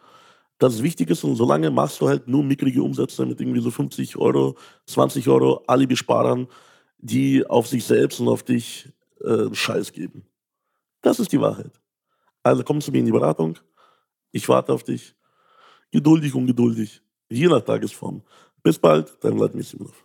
dass 0.58 0.74
es 0.74 0.82
wichtig 0.82 1.10
ist 1.10 1.24
und 1.24 1.36
solange 1.36 1.70
machst 1.70 2.00
du 2.00 2.08
halt 2.08 2.28
nur 2.28 2.44
mickrige 2.44 2.82
Umsätze 2.82 3.26
mit 3.26 3.40
irgendwie 3.40 3.60
so 3.60 3.70
50 3.70 4.16
Euro, 4.16 4.56
20 4.86 5.28
Euro 5.28 5.62
Alibi-Sparern, 5.66 6.46
die 6.98 7.44
auf 7.46 7.66
sich 7.66 7.84
selbst 7.84 8.20
und 8.20 8.28
auf 8.28 8.42
dich 8.42 8.88
äh, 9.22 9.52
Scheiß 9.52 9.92
geben. 9.92 10.24
Das 11.02 11.18
ist 11.18 11.32
die 11.32 11.40
Wahrheit. 11.40 11.72
Also 12.42 12.62
komm 12.62 12.80
zu 12.80 12.92
mir 12.92 12.98
in 12.98 13.06
die 13.06 13.12
Beratung. 13.12 13.58
Ich 14.32 14.48
warte 14.48 14.72
auf 14.72 14.84
dich. 14.84 15.14
Geduldig, 15.90 16.34
ungeduldig. 16.34 17.02
Je 17.28 17.46
nach 17.46 17.62
Tagesform. 17.62 18.22
Bis 18.62 18.78
bald, 18.78 19.16
dein 19.20 19.36
Vladimir 19.36 19.64
Simonov. 19.64 20.04